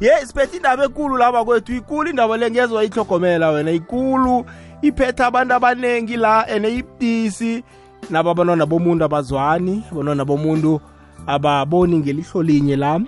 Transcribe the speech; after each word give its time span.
ye 0.00 0.26
siphethe 0.26 0.56
indaba 0.56 0.84
ekulu 0.84 1.16
laba 1.16 1.44
kwethu. 1.44 1.72
Ikulu 1.74 2.10
indaba 2.10 2.36
le 2.36 2.50
ngezwa 2.50 2.84
ihlogomela 2.84 3.50
wena 3.50 3.70
ikulu. 3.70 4.44
Iphethe 4.82 5.24
abantu 5.24 5.54
abaningi 5.54 6.16
la 6.16 6.50
ene 6.50 6.68
ibudisi 6.68 7.64
nabo 8.10 8.30
abantwana 8.30 8.66
bomuntu 8.66 9.04
abazwani 9.04 9.84
abantwana 9.90 10.24
bomuntu 10.24 10.80
ababoni 11.26 11.98
ngelihlo 11.98 12.42
linye 12.42 12.76
la. 12.76 13.00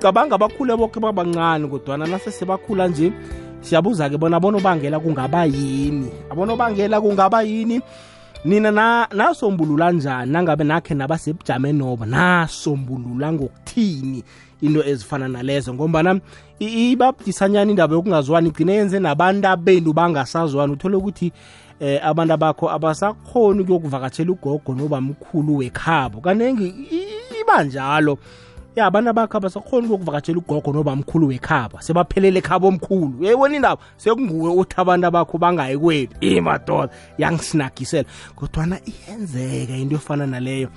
Cabanga 0.00 0.38
bakhule 0.38 0.76
bonke 0.76 1.00
babancane 1.00 1.68
kodwana 1.68 2.06
nasesebakhula 2.06 2.88
nje 2.88 3.12
siyabuza-ke 3.60 4.16
bona 4.16 4.36
abonobangela 4.36 5.00
kungaba 5.00 5.44
yini? 5.44 6.10
Abonobangela 6.30 7.00
kungaba 7.00 7.42
yini? 7.42 7.80
Nina 8.44 8.70
na 8.70 9.06
nasombulula 9.12 9.92
njani? 9.92 10.32
Nangabe 10.32 10.64
nakhe 10.64 10.94
nabasebujamenobo 10.94 12.06
nasombulula 12.06 13.32
ngokuthini? 13.32 14.24
Into 14.62 14.84
ezifana 14.84 15.28
nalezo 15.28 15.74
ngombana 15.74 16.20
ibabudisanyana 16.58 17.70
indaba 17.70 17.94
yokungazwani 17.94 18.48
igcine 18.48 18.72
yenze 18.72 18.98
nabantu 18.98 19.48
abenu 19.48 19.92
bangasazwani. 19.92 20.72
Uthole 20.72 20.96
ukuthi 20.96 21.32
eh 21.80 22.00
abantu 22.06 22.32
abakho 22.34 22.70
abasakhoni 22.70 23.60
ukuyokuvakatshela 23.60 24.32
ugogo 24.32 24.74
nobamkhulu 24.74 25.56
wekhabo. 25.56 26.20
Kanengi 26.20 26.74
iba 27.40 27.64
njalo. 27.64 28.18
Ya 28.76 28.86
abantu 28.86 29.10
abakho 29.10 29.36
abasakhoni 29.36 29.86
ukuyokuvakatshela 29.86 30.38
ugogo 30.38 30.72
nobamkhulu 30.72 31.28
wekhaba 31.28 31.82
sebaphelele 31.82 32.38
ekhaba 32.38 32.68
omkhulu. 32.68 33.18
Uyayibona 33.20 33.56
indaba 33.56 33.82
sekunguwe 33.96 34.50
uthi 34.54 34.74
abantu 34.76 35.06
abakho 35.06 35.38
bangayi 35.38 35.78
kwethu 35.78 36.16
imadoda 36.20 36.92
yangisinagisela. 37.18 38.08
Kodwana 38.36 38.80
iyenzeka 38.84 39.76
into 39.76 39.96
efana 39.96 40.26
naleyo 40.26 40.68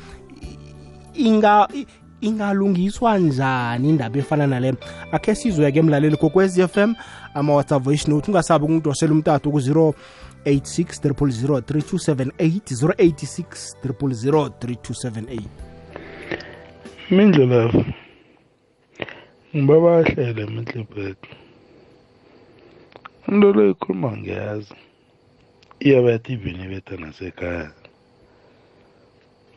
ingalungiswa 2.24 3.18
njani 3.18 3.90
indaba 3.90 4.20
efana 4.20 4.48
naleyo 4.48 4.78
akhe 5.12 5.36
sizwe-ke 5.36 5.80
emlaleli 5.80 6.18
kokwez 6.18 6.58
f 6.60 6.78
m 6.78 6.96
ama-whatsapp 7.34 7.84
voice 7.84 8.08
note 8.12 8.32
ungasabi 8.32 8.66
ukungidosela 8.66 9.12
umtato 9.12 9.52
ku-0 9.52 9.94
86 10.46 11.10
000 11.10 11.60
3278 11.60 12.62
086 12.72 13.76
000 13.84 14.48
3278 14.48 15.42
mindlulafu 17.12 17.86
ngibabahlele 19.56 20.42
emehlebet 20.42 21.18
into 23.28 23.54
le 23.54 23.70
ikhuluma 23.70 24.18
ngiyazi 24.18 24.74
iyabetha 25.80 26.34
ivini 26.34 26.64
ibetha 26.66 26.98
nasekhaya. 26.98 27.72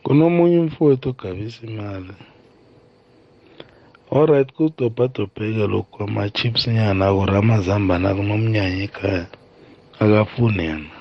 Kunomunye 0.03 0.59
umfowethu 0.59 1.09
ogabisa 1.09 1.67
imali. 1.67 2.13
Alright 4.11 4.49
kudobhadobheke 4.55 5.67
lokhu 5.67 5.91
kwama-chips 5.91 6.67
nyana 6.67 7.05
kuramazamba 7.13 7.99
nakunomnyanya 7.99 8.83
ekhaya. 8.87 9.27
Akafuni 9.99 10.63
yena. 10.69 10.91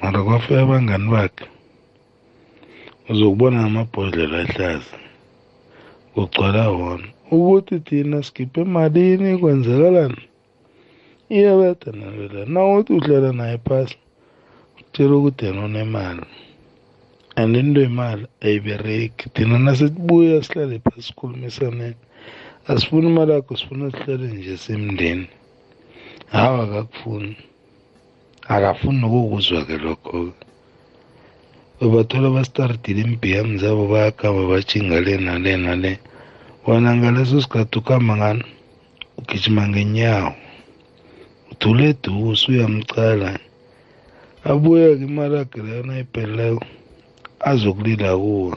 Mara 0.00 0.22
kwafika 0.24 0.62
abangani 0.62 1.08
bakhe 1.10 1.46
uzokubona 3.10 3.58
amabhodlela 3.66 4.38
ahlaza. 4.44 4.96
Kugcwala 6.14 6.70
wona 6.70 7.08
ukuthi 7.30 7.76
thina 7.86 8.22
sikhiphe 8.22 8.60
emalini 8.60 9.38
kwenzekalani? 9.38 10.22
Iyabetha 11.28 11.90
navela 11.92 12.40
nawuthi 12.52 12.92
udlala 12.92 13.32
naye 13.32 13.58
phasi 13.66 13.96
kutshela 14.76 15.14
ukuthi 15.16 15.44
yena 15.46 15.64
unemali. 15.64 16.24
And 17.38 17.56
into 17.56 17.80
yemali 17.86 18.26
ayibereki 18.44 19.24
thina 19.34 19.58
nasesibuya 19.58 20.42
sihlale 20.42 20.76
phasi 20.84 21.02
sikhulumisaneni 21.06 22.00
asifuni 22.70 23.06
imali 23.10 23.32
yakho 23.32 23.56
sifuna 23.56 23.90
sihlale 23.90 24.26
nje 24.26 24.56
semndeni 24.64 25.26
hawa 26.32 26.58
akakufuni 26.64 27.36
akafuni 28.54 28.98
nokukuzwa-ke 29.00 29.76
lokho-ke 29.84 30.44
bebathola 31.78 32.28
bastartile 32.36 33.00
imbhiyami 33.06 33.54
zabo 33.62 33.82
bayakhamba 33.92 34.42
bajhinga 34.50 34.98
le 35.06 35.14
nale 35.26 35.52
nale. 35.56 35.92
Wena 36.66 36.90
ngaleso 36.96 37.40
sikhathi 37.42 37.78
ukuhamba 37.78 38.16
ngani 38.16 38.44
ugijima 39.18 39.62
ngenyawo 39.68 40.32
uthule 41.50 41.84
eduze 41.90 42.44
uyamcala 42.50 43.30
abuye-ke 44.50 45.04
imali 45.08 45.34
yakhe 45.38 45.60
leyo 45.66 45.82
nayipheleleko 45.86 46.64
azokulila 47.40 48.16
kuwe. 48.16 48.56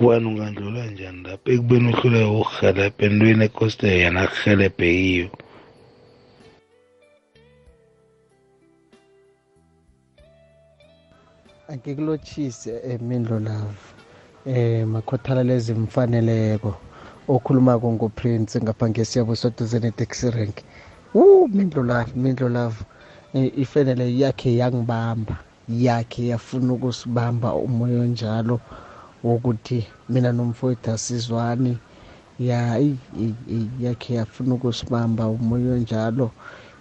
Wena 0.00 0.28
ungandlula 0.28 0.86
njani 0.86 1.22
lapho 1.22 1.50
ekubeni 1.52 1.88
uhluleke 1.92 2.30
ukurhelebha 2.40 3.04
entweni 3.06 3.44
ekoste 3.44 3.86
yena 4.00 4.20
akuhelebhe 4.22 4.88
kiyo? 4.96 5.28
Angikulotshise 11.68 12.72
emindlo 12.92 13.38
lavo 13.40 13.74
eh 14.46 14.86
makhothala 14.86 15.42
lezi 15.42 15.74
mfaneleko. 15.74 16.76
Okhulumako 17.28 17.92
ngoprince 17.92 18.60
ngapha 18.60 18.88
ngesiyabo 18.88 19.34
soduze 19.36 19.78
ne-taxi 19.80 20.30
rank. 20.30 20.56
Wu 21.14 21.48
mindlo 21.48 21.82
lavo 21.82 22.12
mindlo 22.16 22.48
lavo 22.48 22.84
ifenele 23.34 24.18
yakhe 24.18 24.56
yangibamba. 24.56 25.36
Yakhe 25.68 26.26
yafuna 26.26 26.72
ukusibamba 26.72 27.54
umoya 27.54 28.00
onjalo 28.00 28.60
wokuthi 29.24 29.86
mina 30.08 30.32
nomfowethu 30.32 30.90
asizwani. 30.90 31.78
Ya 32.38 32.78
yakhe 33.80 34.14
yafuna 34.14 34.54
ukusibamba 34.54 35.26
umoya 35.28 35.72
onjalo. 35.74 36.30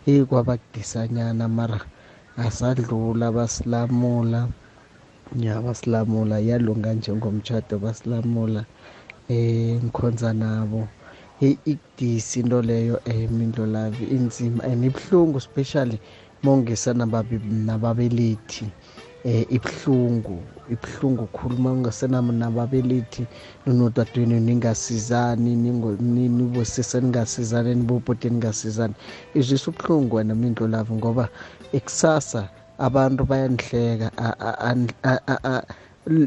Eyi 0.06 0.26
kwabakudisanyana 0.26 1.48
mara 1.48 1.80
asadlula 2.38 3.32
basilamula. 3.32 4.48
Ya 5.40 5.62
basilamula 5.62 6.40
yalunga 6.40 6.94
njengomtshado 6.94 7.80
basilamula 7.80 8.66
eh 9.30 9.80
ngikhonza 9.84 10.34
nabo. 10.34 10.88
Hey 11.40 11.58
ikudisi 11.66 12.40
into 12.40 12.62
leyo 12.62 13.00
eh 13.06 13.30
mindlo 13.32 13.66
lavi 13.66 14.06
inzima 14.06 14.64
and 14.64 14.84
ibuhlungu 14.86 15.38
especially 15.38 16.00
mongisa 16.44 16.94
nababelethi 17.68 18.66
eh 19.24 19.48
ibuhlungu 19.56 20.44
ibuhlungu 20.74 21.28
khuluma 21.36 21.72
ungasenamo 21.72 22.32
nababelethi 22.32 23.24
nonodadweni 23.66 24.40
ningasizani 24.40 25.56
nibosise 25.56 26.98
ningasizani 27.02 27.76
nibobhode 27.76 28.30
ningasizani. 28.30 28.94
Izwisa 29.34 29.72
ubuhlungu 29.72 30.16
wena 30.16 30.36
mindlo 30.36 30.68
lavi 30.68 30.94
ngoba 30.94 31.30
ekusasa 31.72 32.50
abantu 32.78 33.22
bayanihleka 33.26 34.12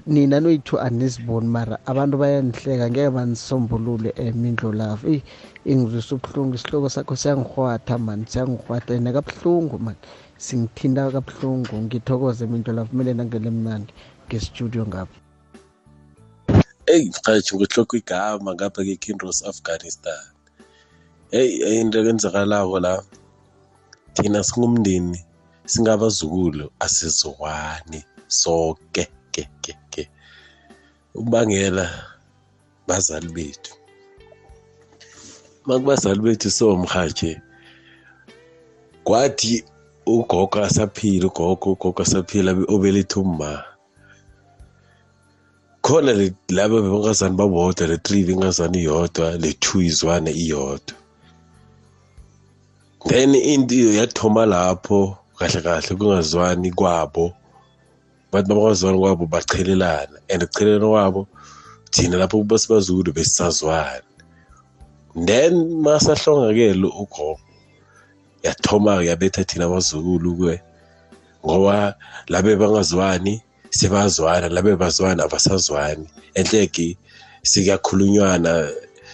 nina 0.06 0.41
noyithu 0.41 0.81
aniziboni 0.81 1.49
mara 1.49 1.78
abantu 1.87 2.16
bayanihleka 2.19 2.91
ngeke 2.91 3.10
banisombulule 3.10 4.10
emindlo 4.16 4.72
lavo 4.72 5.05
eyi 5.09 5.22
ingizwisa 5.71 6.15
ubuhlungu 6.15 6.54
isihloko 6.54 6.88
sakho 6.94 7.15
siyangihwatha 7.21 7.99
mani 7.99 8.25
siyangihwatha 8.31 8.93
ene 8.94 9.10
kabuhlungu 9.16 9.77
mani 9.78 10.03
singithinta 10.44 11.10
kabuhlungu 11.15 11.75
ngithokoze 11.84 12.44
imindlo 12.44 12.72
lavo 12.72 12.88
kumele 12.91 13.12
nangele 13.15 13.50
mnandi 13.50 13.93
ngestudio 14.26 14.87
ngapho 14.91 15.19
eyi 16.87 17.10
mhathi 17.10 17.50
ngihlokho 17.56 17.94
igama 18.00 18.50
ngapha 18.55 18.81
ke-kinros 18.87 19.38
afghanistan. 19.50 20.25
Heyi 21.32 21.81
into 21.81 21.99
ekwenzakalako 22.00 22.78
la 22.84 22.93
thina 24.15 24.41
singumndeni 24.49 25.21
singabazukulu 25.72 26.65
asizwani 26.84 28.00
sonke 28.41 29.05
ke 29.34 29.43
ke 29.62 29.72
ke. 29.93 30.03
Ubangela 31.21 31.87
bazali 32.87 33.28
bethu. 33.37 33.72
Makubazali 35.66 36.21
bethu 36.21 36.50
somhatshe 36.50 37.41
kwathi 39.05 39.64
ugogo 40.06 40.58
asaphila 40.64 41.26
ugogo 41.26 41.73
ugogo 41.73 42.02
asaphila 42.02 42.50
obelethe 42.75 43.20
umma 43.20 43.64
khona 45.87 46.12
laba 46.49 46.82
bebangazani 46.82 47.37
babodwa 47.37 47.87
le 47.87 47.96
three 47.99 48.25
bengazani 48.25 48.79
iyodwa 48.82 49.38
le 49.38 49.52
two 49.52 49.81
izwane 49.81 50.31
iyodwa. 50.31 50.96
Then 53.06 53.35
into 53.35 53.75
yathoma 53.99 54.46
lapho 54.46 55.19
kahle 55.38 55.61
kahle 55.62 55.96
kungazwani 55.99 56.70
kwabo 56.73 57.35
bathi 58.32 58.49
babangazwani 58.49 58.99
kwabo 58.99 59.26
bachelelana 59.26 60.19
and 60.29 60.43
ukuchelelana 60.43 60.88
kwabo 60.88 61.29
thina 61.91 62.17
lapho 62.17 62.43
basibazulu 62.43 63.12
besisazwana 63.12 64.06
then 65.25 65.81
masahlongakele 65.83 66.87
ugogo 66.87 67.41
yathoma-ke 68.43 69.07
yabetha 69.07 69.45
thina 69.45 69.65
abazukulu 69.65 70.37
kwe 70.37 70.61
ngoba 71.45 71.95
labe 72.29 72.57
bangazwani 72.57 73.43
sebazwana 73.71 74.49
labe 74.49 74.77
bazwana 74.77 75.25
abasazwani. 75.25 76.07
Enhleki 76.35 76.99
sekuyakhulunywana 77.43 78.53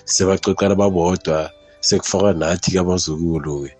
sebacocana 0.04 0.74
babodwa 0.74 1.50
sekufaka 1.80 2.32
nathi-ke 2.32 2.78
abazukulu-ke 2.80 3.70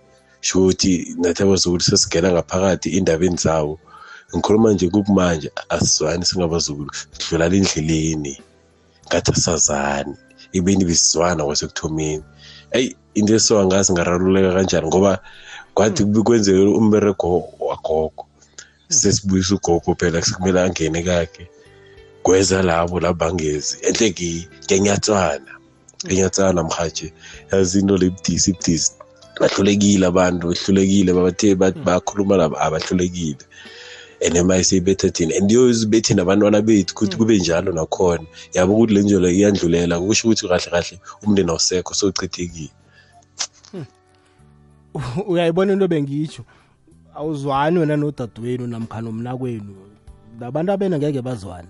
sho 0.41 0.59
ukuthi 0.61 1.17
nathi 1.19 1.43
abazukulu 1.43 1.83
sesigena 1.83 2.33
ngaphakathi 2.33 2.89
indabeni 2.99 3.37
zawo. 3.37 3.79
Ngikhuluma 4.35 4.73
nje 4.73 4.89
kubumanje 4.89 5.49
asizwani 5.69 6.25
singabazukulu 6.25 6.91
sidlulala 6.95 7.57
endleleni 7.57 8.35
ngathi 9.07 9.31
asazani. 9.33 10.17
Ekubeni 10.53 10.85
besizwana 10.85 11.45
kwasekuthomeni. 11.45 12.25
Eyi 12.77 12.97
into 13.15 13.35
eso 13.35 13.61
angazi 13.61 13.93
ngararuleka 13.93 14.53
kanjani 14.57 14.87
ngoba 14.87 15.13
kwathi 15.75 16.05
kwenzeke 16.05 16.59
umberego 16.81 17.45
wagogo 17.69 18.25
sesibuyisa 18.89 19.55
ugogo 19.55 19.95
phela 19.99 20.23
sekumele 20.23 20.61
angene 20.61 21.03
kakhe 21.03 21.45
kweza 22.23 22.63
labo 22.63 23.01
labangezi 23.01 23.77
enhle 23.89 24.09
ngenyatswana 24.65 25.53
ngenyatswana 26.07 26.63
mhathi 26.63 27.13
yazi 27.51 27.79
into 27.81 27.97
le 27.97 28.07
ibudisi 28.07 28.53
bahlulekile 29.41 30.07
abantu 30.07 30.43
behlulekile 30.51 31.11
bathe 31.13 31.49
bakhuluma 31.87 32.37
labo 32.37 32.57
abahlulekile. 32.65 33.45
And 34.25 34.37
emaye 34.37 34.65
seyibetha 34.65 35.11
thina 35.11 35.35
and 35.37 35.51
yozibethe 35.51 36.15
nabantwana 36.15 36.63
bethu 36.63 36.95
ukuthi 36.95 37.17
kube 37.17 37.39
njalo 37.39 37.73
nakhona. 37.73 38.25
Yabo 38.55 38.75
ukuthi 38.75 38.95
le 38.95 39.03
njolo 39.03 39.31
iyandlulela 39.31 40.01
kusho 40.01 40.29
ukuthi 40.29 40.49
kahle 40.49 40.71
kahle 40.71 41.01
umndeni 41.23 41.51
awusekho 41.51 41.95
sowuchithekile. 41.95 42.71
Uyayibona 45.29 45.73
into 45.73 45.89
bengitsho? 45.89 46.45
Awuzwani 47.15 47.79
wena 47.79 47.97
nodadewenu 47.97 48.67
namkhana 48.67 49.09
umnakwenu 49.09 49.75
labantu 50.41 50.73
abena 50.73 50.99
ngeke 50.99 51.23
bazwane. 51.23 51.69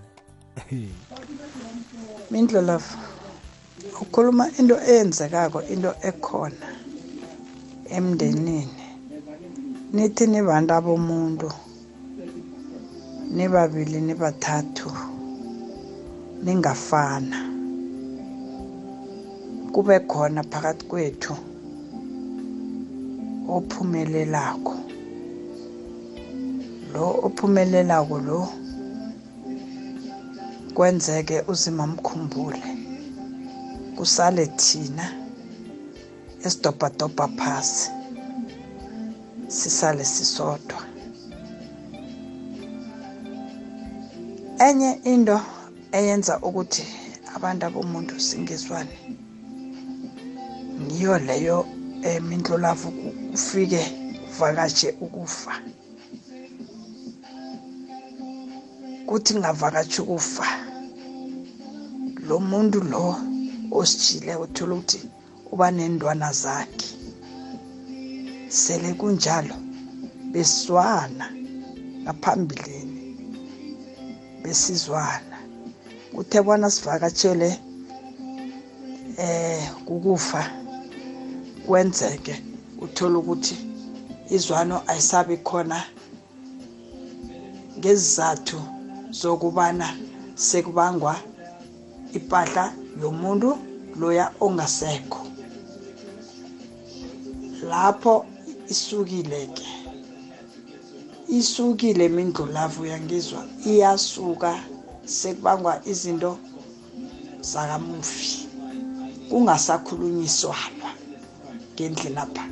Mindlolavu 2.31 2.97
ukhuluma 4.01 4.49
into 4.59 4.75
eyenzekako 4.79 5.61
into 5.73 5.93
ekhona 6.01 6.67
emndenini. 7.89 8.83
Nithi 9.93 10.27
nibantu 10.27 10.73
abomuntu. 10.73 11.51
Nibabili 13.35 14.01
nibathathu 14.01 14.91
ningafana. 16.43 17.39
Kube 19.73 19.99
khona 19.99 20.43
phakathi 20.43 20.85
kwethu 20.85 21.35
ophumelelako. 23.55 24.75
Lo 26.93 27.05
ophumelelako 27.25 28.17
lo 28.19 28.39
kwenzeke 30.75 31.43
uzima 31.47 31.87
mkhumbule 31.87 32.63
kusale 33.95 34.45
thina 34.45 35.05
esidobhadobha 36.45 37.27
phasi 37.27 37.91
sisale 39.47 40.05
sisodwa. 40.05 40.92
Enye 44.67 44.91
into 45.11 45.37
eyenza 45.97 46.33
ukuthi 46.47 46.83
abantu 47.35 47.63
abomuntu 47.65 48.13
singezwani 48.27 48.97
ngiyo 50.81 51.15
leyo 51.27 51.57
emindlolavu 52.11 52.89
ufike 53.35 53.81
uvakatshe 54.29 54.89
ukufa. 55.05 55.53
Kuthi 59.07 59.31
ngavakatshi 59.39 59.99
ukufa 60.01 60.47
lo 62.27 62.37
muntu 62.49 62.79
lo 62.91 63.03
osijile 63.77 64.33
uthola 64.43 64.73
ukuthi 64.75 64.99
uba 65.51 65.67
nendwana 65.75 66.29
zakhe. 66.41 66.89
Sele 68.59 68.89
kunjalo 68.99 69.55
besizwana 70.31 71.25
ngaphambilini. 72.03 72.82
Besizwana 74.53 75.37
kuthe 76.15 76.41
bona 76.45 76.67
sivakatshele 76.71 77.49
eh 79.17 79.65
kukufa 79.85 80.41
kwenzeke 81.65 82.35
uthola 82.83 83.15
ukuthi 83.21 83.55
izwano 84.35 84.75
ayisabi 84.89 85.37
khona 85.47 85.77
ngezizathu 87.77 88.59
zokubana 89.19 89.87
sekubangwa 90.47 91.13
impahla 92.17 92.63
yomuntu 93.01 93.49
loya 93.99 94.25
ongasekho. 94.45 95.21
Lapho 97.69 98.13
isukile 98.73 99.41
ke 99.55 99.72
isukile 101.39 102.05
mindlulavu 102.15 102.85
yangizwa 102.91 103.41
iyasuka 103.71 104.51
sekubangwa 105.05 105.73
izinto 105.91 106.31
zakamufi 107.51 108.47
kungasakhulunyiswana 109.29 110.89
ngendlela 111.73 112.21
apha 112.21 112.43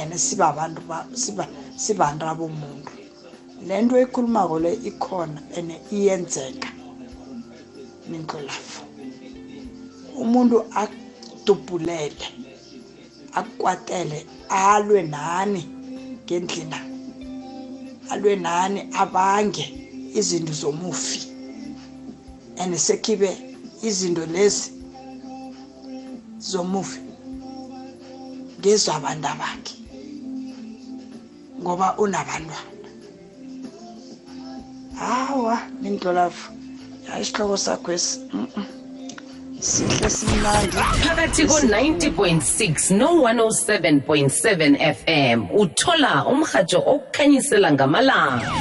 and 0.00 0.12
siba 0.16 0.48
abantu 0.48 0.80
siba 1.22 1.44
sibantu 1.76 2.24
abomuntu 2.32 2.92
le 3.66 3.74
nto 3.82 3.94
ekhulumako 4.02 4.56
le 4.64 4.72
ikhona 4.88 5.40
and 5.56 5.70
iyenzeka 5.96 6.70
mindlulavu. 8.10 8.80
Umuntu 10.22 10.56
akudubhulele 10.82 12.26
akukwatele 13.38 14.18
alwe 14.48 15.02
nani 15.02 15.62
ngendlela 16.24 16.87
alwe 18.10 18.36
nani 18.36 18.80
abange 18.92 19.64
izinto 20.14 20.52
zomufi. 20.52 21.28
And 22.58 22.74
sekhibe 22.74 23.30
izinto 23.82 24.26
lezi 24.26 24.72
zomufi 26.38 27.00
ngezabantu 28.58 29.28
bakhe 29.40 29.74
ngoba 31.60 31.96
unabantwana. 31.98 32.56
Hawa 34.94 35.58
mindlolavu 35.80 36.52
ya 37.06 37.20
isihloko 37.20 37.56
sakho 37.56 37.92
esi 37.92 38.18
sihle 38.20 38.28
simnandi 38.30 38.77
phakathi 39.60 41.46
ko-90.6 41.46 42.94
no-107.7 42.96 44.78
fm 44.94 45.46
uthola 45.54 46.26
umrhatsho 46.26 46.78
okukhanyisela 46.86 47.72
ngamalanga. 47.72 48.52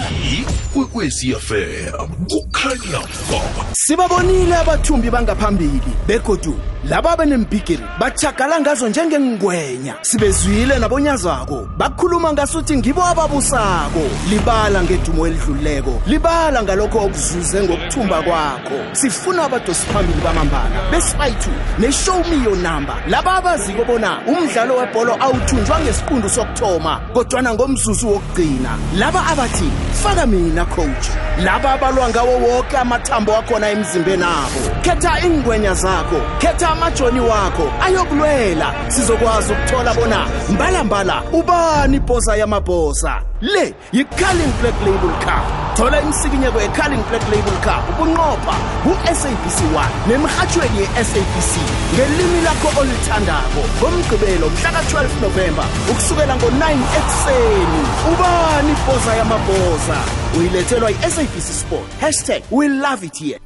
Ikwekwezi 0.74 1.36
fm 1.36 2.08
kukhanya 2.30 3.02
ba 3.30 3.77
sibabonile 3.88 4.56
abathumbi 4.56 5.10
bangaphambili 5.10 5.92
begodu 6.08 6.54
laba 6.90 7.18
benembhigiri 7.18 7.84
bachagala 8.00 8.60
ngazo 8.60 8.90
njengengwenya. 8.90 9.96
Sibezwile 10.02 10.80
nabonyazako 10.80 11.68
bakhuluma 11.78 12.34
ngasuthi 12.34 12.78
ngibo 12.78 13.04
ababusako. 13.04 14.04
Libala 14.30 14.84
ngedumo 14.84 15.28
elidluleko 15.28 16.02
libala 16.08 16.64
ngalokho 16.64 17.00
okuzuze 17.00 17.64
ngokuthumba 17.64 18.22
kwakho. 18.22 18.80
Sifuna 18.92 19.44
abadosi 19.44 19.86
phambili 19.86 20.22
bamambala 20.22 20.92
besibayithu 20.92 21.50
ne-show 21.80 22.24
me 22.30 22.44
your 22.44 22.58
number. 22.58 22.96
Laba 23.08 23.36
abaziko 23.36 23.86
bona 23.86 24.22
umdlalo 24.28 24.78
webholo 24.78 25.18
awuthunjwa 25.20 25.80
ngesiqundu 25.80 26.30
sokuthoma 26.30 27.00
kodwana 27.14 27.54
ngomzuzu 27.54 28.08
wokugcina. 28.08 28.78
Laba 28.98 29.28
abathi 29.28 29.72
faka 30.04 30.26
mina 30.26 30.66
coach. 30.66 31.08
Laba 31.44 31.72
abalwa 31.72 32.10
ngawo 32.10 32.38
woke 32.38 32.78
amathambo 32.78 33.36
akhona 33.36 33.72
emzimbeni 33.78 34.24
abo. 34.24 34.62
Khetha 34.82 35.20
ingwenya 35.26 35.74
zakho 35.74 36.20
khetha 36.40 36.70
amajoni 36.70 37.20
wakho 37.20 37.72
ayokulwela. 37.82 38.74
Sizokwazi 38.88 39.54
ukuthola 39.54 39.94
bona 39.94 40.28
mbalambala 40.50 41.24
ubani 41.34 41.98
ibhosa 41.98 42.36
yamabhosa 42.36 43.22
le 43.42 43.74
yi-carling 43.92 44.54
black 44.62 44.76
label 44.82 45.14
cup. 45.20 45.46
Thola 45.78 46.02
imsikinyeko 46.02 46.62
ye-carling 46.62 47.04
black 47.10 47.24
label 47.30 47.58
cup. 47.62 47.84
Ubunqopha 47.90 48.56
ku-sabc 48.84 49.60
1 49.74 50.08
nemrhatshweni 50.08 50.80
ye-sabc 50.80 51.54
ngelimi 51.94 52.42
lakho 52.42 52.70
olithandako. 52.82 53.62
Ngomgqibelo 53.80 54.50
mhlaka-12 54.50 55.22
novemba 55.22 55.64
ukusukela 55.92 56.36
ngo-9 56.36 56.64
ekuseni. 56.98 57.82
Ubani 58.12 58.72
ibhosa 58.72 59.16
yamabhosa 59.16 59.98
uyilethelwa 60.38 60.90
yi-sabc 60.90 61.54
sport. 61.62 61.88
Hashtag 62.02 62.42
we 62.52 62.68
love 62.68 63.06
it 63.06 63.18
here. 63.18 63.40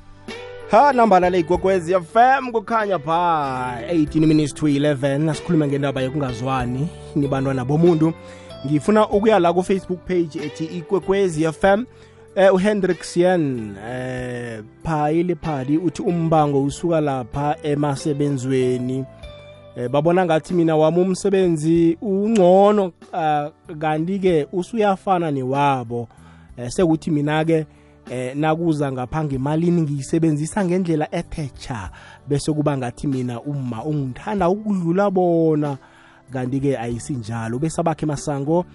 Ha 0.72 0.94
nambala 0.94 1.30
le 1.30 1.40
igogwezi 1.40 1.94
fm 1.94 2.52
kukhanya 2.52 3.00
pha 3.00 3.78
18 3.92 4.26
minutes 4.26 4.54
to 4.54 4.68
11 4.68 5.30
asikhulume 5.30 5.68
ngendaba 5.68 6.02
yokungazwani 6.02 6.88
nibantwana 7.16 7.66
bomuntu. 7.66 8.14
Ngifuna 8.68 9.10
ukuya 9.10 9.40
la 9.40 9.54
ku-facebook 9.54 10.00
page 10.08 10.40
ethi 10.46 10.66
ikwekwezi 10.66 11.52
fm 11.52 11.86
eh 12.36 12.54
uhendrik 12.54 13.04
sian 13.04 13.76
eh 13.90 14.64
phayile 14.84 15.36
phali 15.36 15.78
uthi 15.78 16.02
umbango 16.02 16.64
usuka 16.64 17.02
lapha 17.02 17.56
emasebenzweni. 17.64 19.06
Eh, 19.76 19.90
babona 19.90 20.26
ngathi 20.26 20.54
mina 20.54 20.76
wami 20.76 21.00
umsebenzi 21.00 21.98
ungcono 22.02 22.86
uh, 23.14 23.76
kanti-ke 23.80 24.48
usuyafana 24.54 25.32
newabo. 25.32 26.08
Eh, 26.58 26.70
sekuthi 26.70 27.12
mina-ke 27.12 27.66
eh 28.12 28.36
nakuza 28.36 28.92
ngapha 28.92 29.24
ngemalini 29.24 29.82
ngiyisebenzisa 29.82 30.66
ngendlela 30.66 31.08
ethetsha 31.16 31.90
bese 32.28 32.52
kuba 32.54 32.78
ngathi 32.78 33.08
mina 33.08 33.42
uma 33.42 33.84
ungithanda 33.84 34.50
ukudlula 34.50 35.10
bona. 35.12 35.78
Kanti-ke 36.34 36.78
ayisinjalo. 36.78 37.60
Bese 37.60 37.82
abakhe 37.82 38.06
masango 38.06 38.66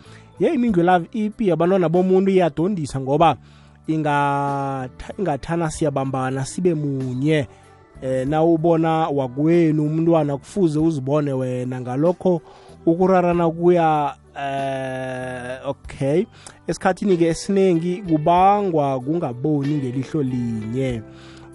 ye 0.40 0.54
imingwe 0.54 0.82
love 0.82 1.08
ipi 1.12 1.50
abantwana 1.52 1.88
bomuntu 1.88 2.30
iyadondisa 2.30 3.00
ngoba 3.00 3.36
ingatha- 3.88 5.12
ingathana 5.18 5.70
siyabambana 5.70 6.44
sibe 6.44 6.74
munye. 6.74 7.46
Eh 8.02 8.26
nawubona 8.28 9.08
wakwenu 9.08 9.84
umntwana 9.86 10.36
kufuze 10.36 10.78
uzibone 10.78 11.32
wena. 11.32 11.80
Ngalokho 11.80 12.40
ukurarana 12.86 13.50
kuya 13.50 14.14
eh 14.38 15.60
okay. 15.64 16.26
Esikhathini 16.66 17.16
ke 17.16 17.26
esiningi 17.28 18.02
kubangwa 18.02 19.00
kungaboni 19.00 19.74
ngelihlo 19.76 20.22
linye. 20.22 21.02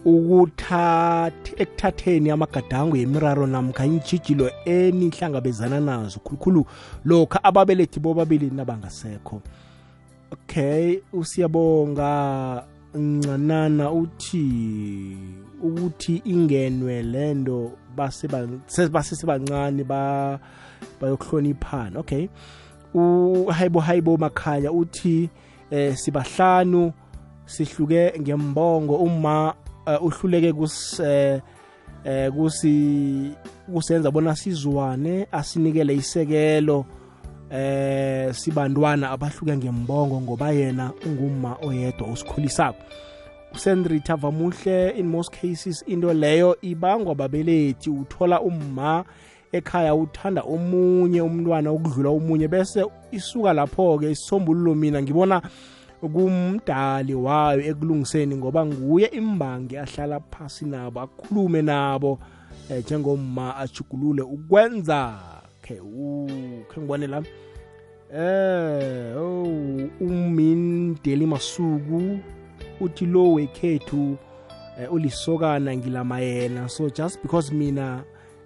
Ukuthatha 0.05 1.31
ekuthatheni 1.57 2.31
amagadango 2.31 2.97
yemiraro 2.97 3.47
namkha 3.47 3.85
iintshijilo 3.85 4.51
enihlangabezana 4.65 5.79
nazo 5.79 6.19
khulukhulu 6.19 6.65
lokha 7.05 7.43
ababelethi 7.43 7.99
bobabili 7.99 8.49
nabangasekho. 8.49 9.41
Okay 10.31 10.99
usiyabonga 11.13 12.63
ncanana 12.95 13.91
uthi 13.91 15.17
ukuthi 15.63 16.21
ingenwe 16.25 17.03
lento 17.03 17.71
basesebancane 17.95 19.83
ba 19.83 20.39
bayokuhloniphana. 21.01 21.99
Okay. 21.99 22.27
Uhayibo 22.93 23.79
hayibo 23.79 24.17
makhaya 24.17 24.71
uthi 24.71 25.29
eh 25.71 25.95
sibahlanu 25.95 26.91
sihluke 27.45 28.13
ngembongo 28.19 28.95
uma 28.95 29.53
uh, 29.87 30.05
uhluleke 30.05 30.53
kus 30.53 30.99
eh 30.99 31.41
eh 32.05 32.31
kusi 32.31 33.31
kusenza 33.73 34.11
bona 34.11 34.35
sizwane 34.35 35.27
asinikele 35.31 35.95
isekelo 35.95 36.85
eh 37.51 38.33
sibantwana 38.33 39.11
abahluke 39.11 39.57
ngembongo 39.57 40.21
ngoba 40.21 40.51
yena 40.51 40.91
unguma 41.05 41.57
oyedwa 41.61 42.07
usikhulisako 42.07 42.83
usendrita 43.53 44.15
vamuhle 44.15 44.89
in 44.89 45.07
most 45.07 45.31
cases 45.31 45.83
into 45.87 46.13
leyo 46.13 46.57
ibangwa 46.61 47.15
babelethi 47.15 47.89
uthola 47.89 48.41
umma 48.41 49.05
ekhaya 49.51 49.95
uthanda 49.95 50.41
omunye 50.41 51.21
umntwana 51.21 51.71
ukudlula 51.71 52.09
omunye 52.09 52.47
bese 52.47 52.85
isuka 53.11 53.53
lapho-ke 53.53 54.11
isisombululo 54.11 54.75
mina 54.75 55.01
ngibona 55.01 55.41
kumdali 56.01 57.15
wayo 57.15 57.61
ekulungiseni 57.61 58.35
ngoba 58.35 58.65
nguye 58.65 59.07
imbangi 59.07 59.77
ahlala 59.77 60.19
phasi 60.19 60.65
nabo 60.65 60.99
akhulume 61.01 61.61
nabo 61.61 62.19
eh, 62.69 62.83
njengomma 62.83 63.57
ajugulule 63.57 64.21
ukwenza 64.21 65.19
khe 65.61 65.75
khe 66.69 66.77
ngibone 66.81 67.07
la 67.07 67.23
eh 68.13 69.17
oh 69.17 69.45
umindeli 70.01 71.25
masuku 71.25 72.19
uthi 72.79 73.05
lo 73.05 73.33
wekhethu 73.33 74.17
eh, 74.79 74.93
ulisokana 74.93 75.77
ngilama 75.77 76.19
yena 76.19 76.69
so 76.69 76.89
just 76.89 77.21
because 77.21 77.53
mina 77.53 78.03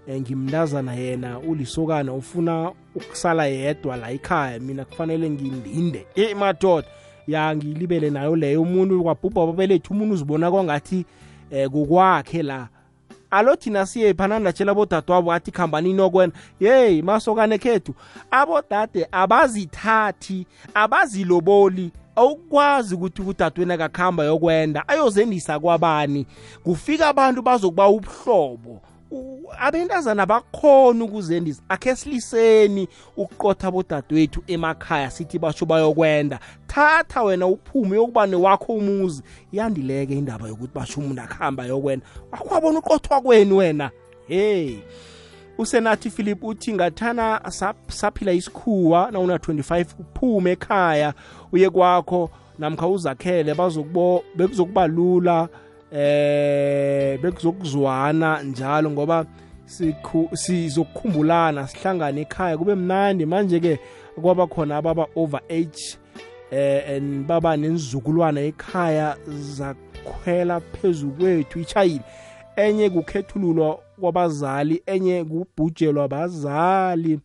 eh, 0.08 0.20
ngimntazana 0.20 0.94
yena 0.94 1.38
ulisokana 1.38 2.12
ufuna 2.12 2.72
ukusala 2.94 3.46
yedwa 3.46 3.96
la 3.96 4.10
ekhaya 4.10 4.60
mina 4.60 4.84
kufanele 4.84 5.30
ngindinde 5.30 6.06
eh 6.14 6.36
madoda. 6.36 6.88
Ya 7.26 7.56
ngilibele 7.56 8.10
nayo 8.10 8.36
leyo 8.36 8.62
umuntu 8.62 9.02
kwabhubha 9.02 9.46
babelethu 9.46 9.92
umuntu 9.92 10.14
uzibona 10.14 10.50
kwangathi 10.50 11.04
eh 11.50 11.68
kukwakhe 11.70 12.42
la. 12.42 12.68
Alo 13.30 13.56
thina 13.56 13.86
siye 13.86 14.14
phana 14.14 14.38
ndatshela 14.38 14.74
bodadewabo 14.74 15.32
athi 15.32 15.50
khambanini 15.50 16.00
okwena? 16.00 16.32
Yeyi 16.60 17.02
masokane 17.02 17.58
khethu 17.58 17.94
abodade 18.30 19.06
abazithathi 19.12 20.46
abaziloboli 20.74 21.90
awukwazi 22.16 22.94
ukuthi 22.94 23.22
udadewenu 23.22 23.72
akakuhamba 23.72 24.24
yokwenda 24.24 24.88
ayozendisa 24.88 25.58
kwabani? 25.60 26.26
Kufika 26.64 27.08
abantu 27.08 27.42
bazokuba 27.42 27.88
ubuhlobo 27.88 28.80
abentazana 29.58 30.26
bakhona 30.26 31.04
ukuzendisa. 31.04 31.62
Akhe 31.68 31.96
siliseni 31.96 32.88
ukuqotha 33.16 33.70
bodadewethu 33.70 34.42
emakhaya 34.46 35.10
sithi 35.10 35.38
basho 35.38 35.66
bayokwenda. 35.66 36.38
Thatha 36.66 37.22
wena 37.22 37.46
uphume 37.46 37.96
yokuba 37.96 38.26
newakho 38.26 38.72
umuzi. 38.72 39.22
Yandileke 39.52 40.14
indaba 40.14 40.48
yokuthi 40.48 40.72
basho 40.74 41.00
umuntu 41.00 41.22
akuhamba 41.22 41.64
yokwenda 41.66 42.06
akwabona 42.32 42.78
uqothwa 42.78 43.20
kwenu 43.20 43.56
wena? 43.56 43.90
Hey 44.28 44.76
usenathi 45.58 46.10
philip 46.10 46.44
uthi 46.44 46.72
ngathana 46.72 47.40
sap- 47.48 47.88
saphila 47.90 48.32
isikhuwa 48.32 49.10
na 49.10 49.18
una 49.20 49.36
25 49.36 49.86
uphume 50.00 50.50
ekhaya 50.50 51.14
uye 51.52 51.70
kwakho 51.70 52.30
namkha 52.58 52.88
uzakhele 52.88 53.54
bazokubo 53.54 54.24
bekuzokuba 54.34 54.86
lula. 54.86 55.48
Eh 55.92 57.20
bekuzokuzwana 57.20 58.42
njalo 58.42 58.90
ngoba 58.90 59.26
sizokukhumbulana 60.32 61.68
sihlangane 61.68 62.20
ekhaya 62.20 62.58
kube 62.58 62.74
mnandi. 62.74 63.26
Manje 63.26 63.60
ke 63.60 63.78
kwaba 64.22 64.46
khona 64.46 64.76
ababa 64.76 65.06
over 65.16 65.40
age 65.50 65.98
eh 66.50 66.96
and 66.96 67.26
baba 67.26 67.56
nenzukulwana 67.56 68.40
ekhaya 68.40 69.16
zakhwela 69.26 70.60
phezulu 70.60 71.12
kwethu 71.12 71.60
ichayile 71.60 72.04
enye 72.56 72.90
kukhethululwa 72.90 73.78
kwabazali 74.00 74.82
enye 74.86 75.24
kubhujelwa 75.24 76.04
abazali. 76.04 77.20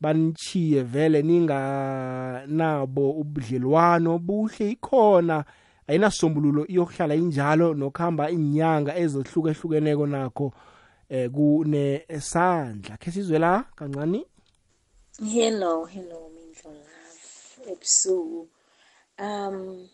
Banichiye 0.00 0.82
vele 0.82 1.22
ninganabo 1.22 3.10
ubudlelwano 3.10 4.18
buhle 4.18 4.70
ikhona. 4.70 5.44
Ayinasombululo 5.88 6.66
iyokuhlala 6.66 7.14
injalo 7.14 7.74
nokuhamba 7.74 8.30
inyanga 8.30 8.96
ezehlukehlukeneko 8.96 10.06
nakho 10.06 10.52
eh 11.08 11.30
kunesandla 11.30 12.96
khe 12.96 13.10
sizwe 13.10 13.38
la 13.38 13.64
kancane 13.76 14.26
Hello, 15.34 15.84
hello 15.84 16.30
Mindlo 16.34 16.70
Love. 16.72 17.72
Ebusuku. 17.72 18.48
Um 19.18 19.88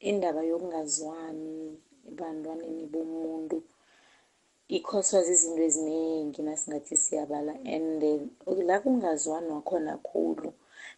indaba 0.00 0.42
yokungazwani 0.42 1.78
ebantwaneni 2.08 2.86
bomuntu 2.86 3.62
ikhoswa 4.68 5.22
zizinto 5.22 5.62
eziningi 5.62 6.42
nasingathi 6.42 6.96
siyabala 6.96 7.52
and 7.74 8.02
eh, 8.02 8.20
la 8.66 8.80
kungazwani 8.80 9.48
wakhona 9.50 9.96
khulu 9.98 10.52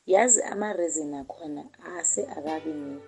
yazi 0.07 0.43
ama-reason 0.43 1.15
akhona 1.15 1.65
ase 1.97 2.27
akabi 2.27 2.71
ne- 2.71 3.01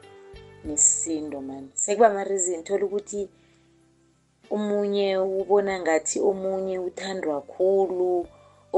nesisindo 0.66 1.40
mani 1.48 1.70
sekuba 1.74 2.06
ama-reason 2.10 2.64
thola 2.66 2.84
ukuthi 2.86 3.22
omunye 4.54 5.08
ubona 5.40 5.74
ngathi 5.82 6.16
omunye 6.30 6.76
uthandwa 6.88 7.36
khulu 7.52 8.26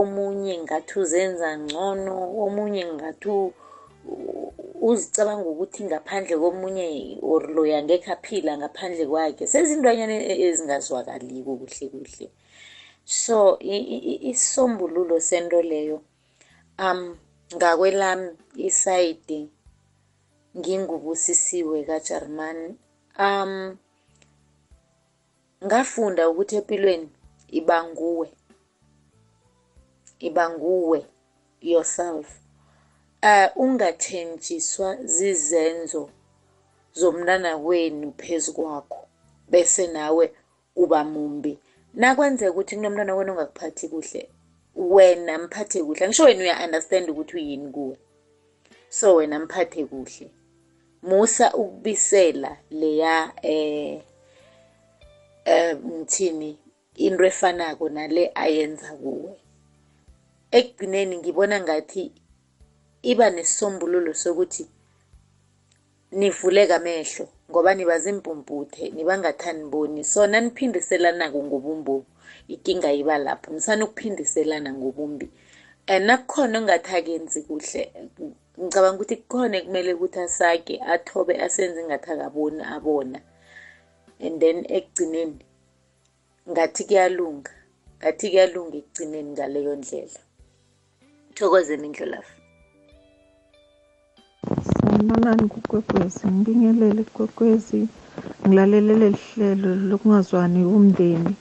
omunye 0.01 0.55
ngathi 0.65 0.93
uzenza 1.03 1.49
ngcono 1.63 2.17
omunye 2.45 2.85
ngathi 2.95 3.31
uzicabanga 4.89 5.47
ukuthi 5.53 5.81
ngaphandle 5.89 6.35
komunye 6.43 6.87
or 7.23 7.43
loya 7.55 7.79
ngekho 7.85 8.11
aphila 8.17 8.53
ngaphandle 8.61 9.05
kwakhe. 9.11 9.45
Sezintwanyana 9.53 10.15
e- 10.33 10.41
ezingazwakaliko 10.47 11.51
kuhle 11.61 11.87
kuhle. 11.93 12.27
So 13.05 13.37
isisombululo 14.31 15.17
sento 15.21 15.63
leyo 15.71 15.99
um 16.79 17.01
ngakwelami 17.57 18.29
isayidi 18.69 19.41
ngingubusisiwe 20.59 21.85
kaJarimani. 21.85 22.77
Um 23.19 23.77
ngafunda 25.65 26.29
ukuthi 26.31 26.57
empilweni 26.57 27.09
ibanguwe 27.49 28.29
ibanguwe 30.19 31.07
yourself. 31.61 32.27
Uh 33.23 33.49
ungathenjiswa 33.57 34.97
zizenzo 35.05 36.11
zomntana 36.95 37.57
wenu 37.57 38.13
phezu 38.13 38.53
kwakho 38.53 39.07
bese 39.51 39.87
nawe 39.87 40.35
uba 40.77 41.05
mumbi. 41.05 41.59
Nakwenzeka 41.95 42.51
ukuthi 42.51 42.77
kunomntwana 42.77 43.15
wena 43.15 43.33
ongakuphathi 43.33 43.89
kuhle 43.89 44.29
wena 44.75 45.39
mphathe 45.39 45.85
kuhle. 45.85 46.07
Ngisho 46.09 46.25
wena 46.25 46.43
uya-understand 46.43 47.11
ukuthi 47.11 47.37
uyini 47.37 47.69
kuwe. 47.73 47.97
So 48.89 49.15
wena 49.15 49.39
mphathe 49.39 49.85
kuhle. 49.85 50.31
Musa 51.03 51.47
ukubisela 51.55 52.57
leya 52.71 53.33
eh 53.43 54.01
eh 55.45 55.77
ngithini 55.77 56.59
into 56.97 57.25
efanako 57.25 57.89
nale 57.89 58.31
ayenza 58.35 58.93
kuwe. 58.93 59.33
Ekugcineni 60.51 61.17
ngibona 61.17 61.61
ngathi 61.61 62.13
iba 63.03 63.31
nesisombululo 63.31 64.15
sokuthi 64.15 64.65
nivuleke 66.13 66.75
amehlo 66.75 67.29
ngoba 67.51 67.75
niba 67.75 67.99
zimpumputhe 67.99 68.91
nibangathaniboni. 68.91 70.05
Sona 70.05 70.41
niphindiselanako 70.41 71.39
ngobumbomu 71.43 72.05
ikinga 72.49 72.93
iba 72.93 73.19
lapho. 73.19 73.49
Nisanukuphindiselana 73.53 74.73
ngobumbi 74.73 75.29
and 75.89 76.07
nakukhona 76.07 76.59
ongathi 76.59 76.97
akenzi 76.97 77.43
kuhle 77.43 77.83
ngicabanga 78.61 78.97
ukuthi 78.97 79.17
kukhona 79.17 79.57
kumele 79.65 79.91
ukuthi 79.95 80.19
asake 80.27 80.75
athobe 80.93 81.35
asenze 81.45 81.81
ngathi 81.85 82.11
akaboni 82.13 82.63
abona. 82.75 83.19
And 84.25 84.41
then 84.41 84.59
ekugcineni 84.77 85.41
ngathi 86.51 86.83
kuyalunga 86.89 87.53
ngathi 87.99 88.27
kuyalunga 88.31 88.77
ekugcineni 88.81 89.31
ngaleyo 89.35 89.75
ndlela. 89.77 90.21
Thokoze 91.35 91.77
mindlolafu 91.77 92.35
sanibonani 94.77 95.49
kukwekwezi 95.49 96.27
ngibingelele 96.27 97.03
kukwekwezi 97.05 97.81
ngilalele 98.47 98.95
leli 99.01 99.19
hlelo 99.25 99.71
lokungazwani 99.89 100.61
umndeni. 100.77 101.35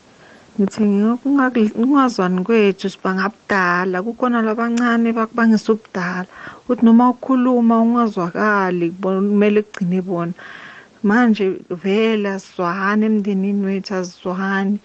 Ngithi 0.60 0.84
ngingazwani 0.84 2.43
kwethu 2.43 2.89
sibangabudala 2.89 4.03
kukhona 4.03 4.41
labancane 4.41 5.13
bakubangisa 5.13 5.74
ubudala. 5.74 6.27
Uthi 6.70 6.86
noma 6.86 7.10
ukhuluma 7.10 7.81
ungazwakali 7.81 8.91
kumele 8.91 9.62
kugcine 9.62 10.01
bona. 10.01 10.34
Manje 11.03 11.55
vele 11.70 12.29
asizwahani 12.29 13.05
emndenini 13.05 13.65
wethu 13.65 13.96
asizwahani 13.96 14.79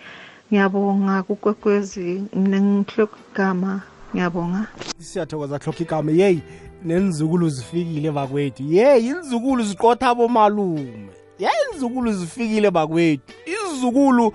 ngiyabonga 0.48 1.22
kukwekwezi 1.22 2.22
mina 2.34 2.60
ngihloko 2.60 3.16
igama 3.32 3.82
ngiyabonga. 4.14 4.66
Siyathokoza 4.98 5.58
hlokha 5.58 5.82
igama. 5.82 6.12
Yeyi 6.12 6.42
nenzukulu 6.84 7.48
zifikile 7.48 8.10
bakwethu. 8.10 8.62
Yeyi 8.62 9.08
inzukulu 9.08 9.62
ziqotha 9.62 10.08
abomalume. 10.08 11.10
Yeyi 11.38 11.62
inzukulu 11.72 12.12
zifikile 12.12 12.70
bakwethu. 12.70 13.32
Izukulu 13.46 14.32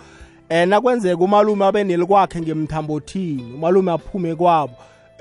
eh 0.51 0.67
nakwenzeka 0.67 1.24
umalume 1.24 1.65
abe 1.65 1.84
nelikwakhe 1.84 2.41
ngemthambothini 2.41 3.53
umalume 3.53 3.91
aphume 3.91 4.36
kwabo. 4.36 4.74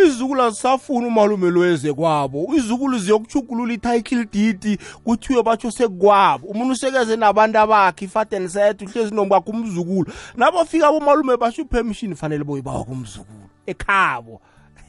Izukulu 0.06 0.42
azisafuni 0.42 1.06
umalume 1.06 1.50
loyeze 1.50 1.92
kwabo. 1.92 2.48
Izukulu 2.56 2.98
ziyokuchugulula 2.98 3.72
i-title 3.74 4.24
deed 4.32 4.78
kuthiwe 5.04 5.42
batsho 5.42 5.70
sekukwabo 5.70 6.46
umuntu 6.46 6.72
usekeze 6.72 7.16
nabantu 7.16 7.58
abakhe 7.58 8.04
ifaten 8.04 8.48
set 8.48 8.82
uhlezi 8.82 9.14
nomkwakhe 9.14 9.50
umzukulu. 9.50 10.12
Nabofika 10.36 10.88
abomalume 10.88 11.36
basho 11.36 11.62
ipermission 11.62 12.14
fanele 12.14 12.44
boyibawa 12.44 12.84
kumzukulu 12.84 13.46
ekhabo. 13.66 14.40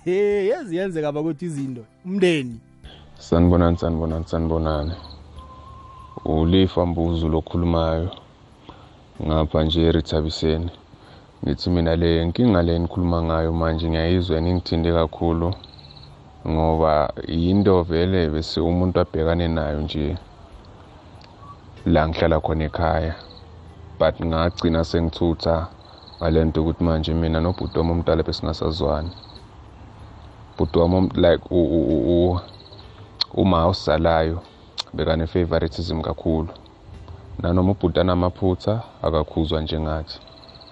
He 0.06 0.46
yezi 0.46 0.76
yenzeka 0.76 1.12
bakwethu 1.12 1.46
izinto 1.46 1.86
umndeni. 2.06 2.60
Sanibonani 3.20 3.78
sanibonani 3.78 4.26
sanibonani. 4.28 4.92
Ulifa 6.26 6.86
mbuzo 6.86 7.30
lokhulumayo 7.30 8.10
ngapha 9.28 9.63
nje 9.63 9.82
erithabiseni 9.90 10.72
ngithi 11.44 11.70
mina 11.70 11.94
le 12.01 12.25
nkinga 12.25 12.62
le 12.68 12.74
nikhuluma 12.80 13.18
ngayo 13.28 13.51
manje 13.54 13.86
ngiyayizwa 13.90 14.38
ningithinde 14.42 14.90
kakhulu 15.00 15.50
ngoba 16.51 17.13
yinto 17.28 17.84
vele 17.90 18.30
bese 18.34 18.60
umuntu 18.60 18.96
abhekane 19.00 19.48
nayo 19.48 19.80
nje 19.86 20.18
la 21.86 22.08
ngihlala 22.08 22.38
khona 22.42 22.63
ekhaya. 22.70 23.13
But 24.00 24.16
ngagcina 24.22 24.84
sengithutha 24.84 25.68
ngale 26.18 26.40
nto 26.46 26.62
ukuthi 26.62 26.84
manje 26.84 27.13
mina 27.13 27.40
nobhuti 27.42 27.78
wami 27.78 27.92
omdala 27.92 28.24
besingasazwani. 28.24 29.12
Bhuti 30.58 30.80
wami 30.80 31.10
like 31.16 31.46
uma 33.34 33.68
usalayo 33.68 34.42
bekane-favoritism 34.94 36.01
kakhulu. 36.01 36.50
Nanoma 37.42 37.72
ubhuti 37.72 38.00
anamaphutha 38.00 38.82
akakhuzwa 39.01 39.62
njengathi 39.62 40.20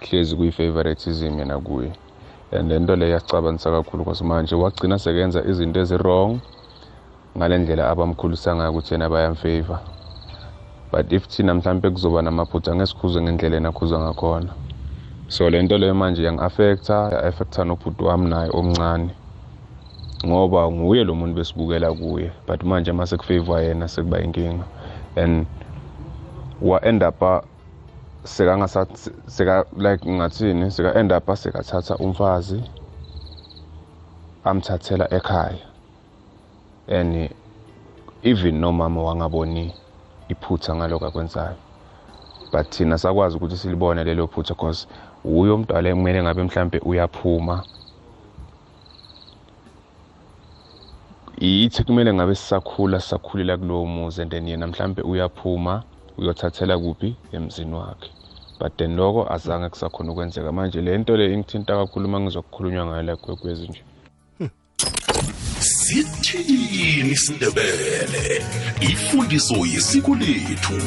hlezi 0.00 0.36
kuyi-favoritism 0.36 1.38
yena 1.38 1.58
kuye. 1.58 1.92
And 2.52 2.70
le 2.70 2.78
nto 2.78 2.96
leyo 2.96 3.12
yasicabangisa 3.12 3.70
kakhulu 3.70 4.04
because 4.04 4.24
manje. 4.24 4.54
Wagcina 4.54 4.98
sekenza 4.98 5.44
izinto 5.44 5.80
ezi-wrong 5.80 6.40
ngale 7.36 7.58
ndlela 7.58 7.90
abamkhulisa 7.90 8.56
ngayo 8.56 8.70
ukuthi 8.70 8.94
yena 8.94 9.08
bayamfavor. 9.08 9.80
But 10.92 11.12
if 11.12 11.28
thina 11.28 11.54
mhlawumpe 11.54 11.90
kuzoba 11.90 12.22
namaphutha 12.22 12.74
ngesikhuzwe 12.74 13.22
ngendlela 13.22 13.54
yena 13.54 13.68
akhuzwa 13.68 14.00
ngakhona. 14.00 14.52
So 15.28 15.50
le 15.50 15.62
nto 15.62 15.78
leyo 15.78 15.94
manje 15.94 16.22
yangi-affecta 16.22 16.94
ya-affecta 17.12 17.64
nobhuti 17.64 18.04
wami 18.04 18.30
naye 18.30 18.50
omncane 18.50 19.10
ngoba 20.26 20.70
nguye 20.70 21.04
lo 21.04 21.14
muntu 21.14 21.34
besibukela 21.34 21.92
kuye. 21.92 22.32
But 22.46 22.62
manje 22.64 22.90
uma 22.90 23.06
sekufavor 23.06 23.62
yena 23.62 23.88
sekuba 23.88 24.20
inkinga 24.20 24.64
and 25.16 25.46
wa-end 26.60 27.02
up 27.02 27.44
sekangasa 28.24 28.86
seka 29.26 29.64
like 29.76 30.04
ngathini? 30.04 30.70
Seka 30.70 30.94
end 30.94 31.12
up 31.12 31.26
sekathatha 31.26 31.96
umfazi 31.96 32.62
amthathela 34.44 35.08
ekhaya. 35.10 35.66
And 36.88 37.30
even 38.22 38.60
nomama 38.60 39.02
wangaboni 39.02 39.72
iphutha 40.28 40.74
ngalokho 40.74 41.06
akwenzayo. 41.06 41.56
But 42.52 42.70
thina 42.70 42.98
sakwazi 42.98 43.36
ukuthi 43.36 43.56
silibone 43.56 44.04
lelo 44.04 44.26
phutha 44.26 44.54
because 44.54 44.86
uyo 45.24 45.58
mntwana 45.58 45.88
ekumele 45.88 46.22
ngabe 46.22 46.42
mhlampe 46.42 46.78
uyaphuma. 46.78 47.64
Yithi 51.38 51.84
kumele 51.84 52.12
ngabe 52.14 52.34
sisakhula 52.34 53.00
sisakhulela 53.00 53.56
kulowo 53.56 53.86
muzi 53.86 54.22
and 54.22 54.30
then 54.30 54.48
yena 54.48 54.66
mhlampe 54.66 55.02
uyaphuma. 55.02 55.82
Uyothathela 56.18 56.78
kuphi 56.78 57.16
emzini 57.32 57.74
wakhe. 57.74 58.10
But 58.60 58.76
then 58.76 58.96
lokho 58.96 59.32
azange 59.32 59.68
kusakhona 59.68 60.12
ukwenzeka 60.12 60.52
manje 60.52 60.80
le 60.80 60.98
nto 60.98 61.16
le 61.16 61.32
ingithinta 61.34 61.76
kakhulu 61.76 62.06
uma 62.08 62.20
ngizokukhulunywa 62.20 62.86
ngayo 62.86 63.02
la 63.02 63.16
kwekwezi 63.16 63.68
nje. 63.68 63.82
Sithini 65.90 67.10
isindebele 67.10 68.42
ifundiso 68.80 69.54
yesiko 69.66 70.14
lethu 70.14 70.78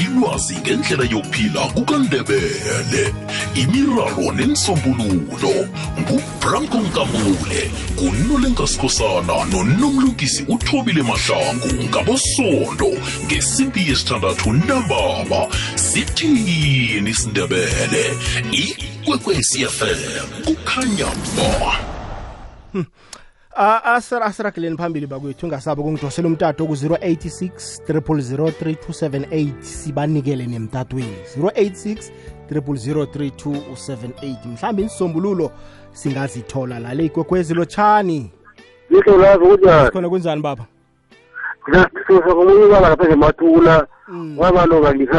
ilwazi 0.00 0.56
ngendlela 0.56 1.04
yokuphila 1.04 1.60
kukandebele. 1.60 3.14
Imiraro 3.54 4.32
nensombululo 4.36 5.68
ngubranko 6.00 6.78
nkambule 6.78 7.70
ngunolenkasikhosana 7.94 9.44
nonomlungisi 9.50 10.44
uthobile 10.48 11.02
mahlangu 11.02 11.72
ngabosondo 11.88 12.90
ngesimbi 13.24 13.88
yesithandathu 13.88 14.52
ntambama. 14.52 15.40
Sithini 15.74 17.10
isindebele 17.10 18.04
ikwekwecfm 18.52 20.28
kukhanya 20.44 21.08
ba 21.36 21.99
asirageleni 23.60 24.76
phambili 24.76 25.06
bakwethu 25.06 25.46
ngasabo 25.46 25.82
kungidosela 25.82 26.28
umtato 26.28 26.66
ku-086 26.66 27.50
3003278 27.88 29.62
sibanikele 29.62 30.46
nemtatweni. 30.46 31.16
086 31.38 32.10
3003278 32.50 34.46
mhlawumbe 34.46 34.82
insisombululo 34.82 35.50
singazithola 35.92 36.78
lale 36.78 37.04
ikwekwezi 37.04 37.54
lotshani. 37.54 38.30
Lihle 38.90 39.16
lazi 39.16 39.44
kunjani 39.44 39.90
khona 39.90 40.08
kunjani 40.08 40.42
baba? 40.42 40.64
Ngiyasisusa 41.68 42.34
komunye 42.34 42.64
ubaba 42.64 42.88
lapha 42.88 43.04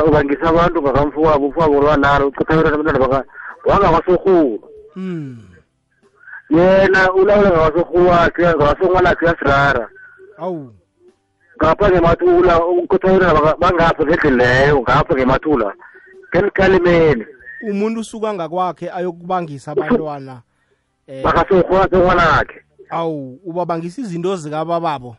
ubangisa 0.07 0.49
abantu 0.49 0.81
ngakamfowabo 0.81 1.45
umfowabo 1.45 1.81
lwanalo 1.81 2.31
abantwana 2.73 3.23
wangakwasorhulu. 3.65 4.63
Mm. 4.95 5.50
Yena 6.51 7.13
ulawula 7.13 7.51
ngakwasorhulu 7.51 8.09
wakhe 8.09 8.41
ngakwasorhwanakhe 8.41 9.25
yasirara 9.25 9.89
awu 10.37 10.73
ngapha 11.57 11.89
ngemathula 11.89 12.65
ukuthabela 12.65 13.55
bangapha 13.59 14.29
leyo 14.29 14.81
ngapha 14.81 15.15
ngemathula 15.15 15.73
ngelikalimeni 16.29 17.25
umuntu 17.69 17.99
usuka 17.99 18.33
ngakwakhe 18.33 18.91
ayokubangisa 18.91 19.71
abantwana 19.71 20.41
eh 21.07 21.23
bakasorhwanakhe 21.23 22.59
awu 22.89 23.39
ubabangisa 23.45 24.01
izinto 24.01 24.35
zikabababo 24.35 25.15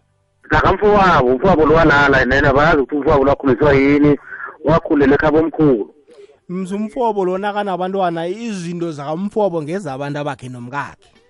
nakamfowabo 0.50 1.28
umfowabo 1.28 1.66
lowalala 1.66 2.24
nena 2.24 2.52
bayazi 2.52 2.80
ukuthi 2.80 2.96
umfowabo 2.96 3.24
lwakhuliswa 3.24 3.72
yini 3.72 4.18
wakhulele 4.64 5.14
ekhaba 5.14 5.38
omkhulu 5.38 5.94
mzumfobo 6.48 7.24
lona 7.24 7.52
kanabantwana 7.52 8.26
izinto 8.26 8.92
zakamfobo 8.92 9.62
ngezabantu 9.62 10.18
abakhe 10.18 10.48
nomkakhe 10.48 11.21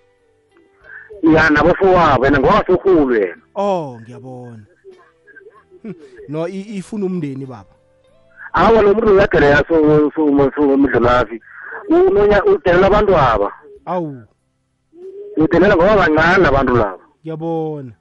ya 1.23 1.49
nabafowabo 1.49 2.25
yena 2.25 2.39
ngowasorhulu 2.39 3.15
yena. 3.15 3.41
Oh 3.55 3.99
ngiyabona. 4.01 4.63
No 6.29 6.47
ifuna 6.47 7.05
umndeni 7.05 7.45
baba. 7.45 7.75
Awa 8.53 8.81
lo 8.81 8.93
muntu 8.93 9.11
uyageleya 9.11 9.63
somdlulavi 9.67 11.41
udelela 12.47 12.87
abantu 12.87 13.17
aba 13.17 13.51
awu. 13.85 14.23
Udelela 15.37 15.75
ngoba 15.75 15.95
bancane 15.95 16.47
abantu 16.47 16.73
laba. 16.75 17.03
Ngiyabona. 17.21 17.91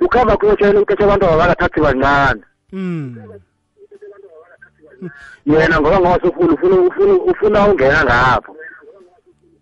Ukhamba 0.00 0.36
kuyotshela 0.36 0.80
ukuthi 0.80 1.02
abantu 1.02 1.26
abakathathi 1.26 1.80
bancane 1.80 2.42
mm 2.72 3.16
yena 5.46 5.80
ngoba 5.80 6.20
sufuna 6.20 6.52
ufuna 6.54 6.76
ufuna 6.76 7.12
ufuna 7.12 7.66
ungena 7.66 8.04
ngapho. 8.04 8.57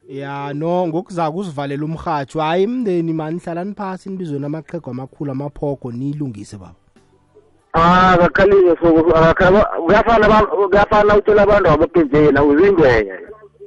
Ya 0.09 0.53
no 0.55 0.87
ngokuzaka 0.87 1.31
usivalela 1.37 1.85
umrhatsho 1.85 2.41
hayi 2.41 2.63
imndeni 2.65 3.13
mani 3.13 3.39
hlalani 3.39 3.75
phasi 3.75 4.11
nibizwe 4.11 4.39
namaqhego 4.39 4.91
amakhulu 4.91 5.31
amaphogo 5.33 5.93
niyilungise 5.93 6.57
baba. 6.57 6.75
Ah 7.73 8.17
kakhalile 8.19 8.77
so 8.83 8.93
kuyafana 9.87 10.29
ba- 10.29 10.47
kuyafana 10.47 11.17
utshela 11.17 11.43
abantu 11.43 11.71
abapenzela 11.71 12.45
uzingwenya 12.45 13.19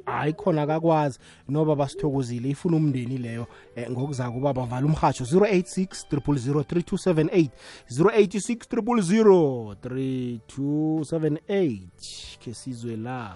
hayi 0.05 0.33
khona 0.33 0.67
kakwazi 0.67 1.19
noba 1.49 1.75
basithokozile 1.75 2.49
ifuna 2.49 2.77
umndeni 2.77 3.17
leyo. 3.17 3.47
Eh, 3.75 3.91
ngokuzaka 3.91 4.37
ubaba 4.37 4.65
vala 4.65 4.85
umrhatsho 4.85 5.23
086 5.23 6.05
000 6.11 6.63
3278 6.63 7.49
086 7.91 8.81
000 8.81 9.75
3278 9.83 12.37
ke 12.39 12.53
sizwe 12.53 12.95
la. 12.95 13.33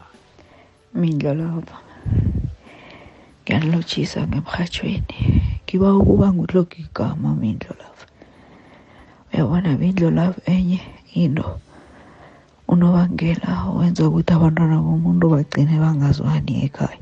Mindlo 0.93 1.63
lapha 3.53 3.61
ngiyanilotshisa 3.61 4.19
ngemrhatshweni 4.27 5.17
ngiba 5.63 5.93
ukuba 5.93 6.33
ngulogo 6.33 6.75
igama 6.83 7.35
mindlo 7.35 7.73
lapha. 7.81 8.05
Uyabona 9.31 9.77
mindlo 9.77 10.09
lapha 10.09 10.41
enye 10.51 10.81
into 11.13 11.59
unobangela 12.67 13.69
wenza 13.77 14.07
ukuthi 14.09 14.33
abantwana 14.33 14.81
bomuntu 14.81 15.29
bagcine 15.29 15.77
bangazwani 15.77 16.65
ekhaya. 16.65 16.97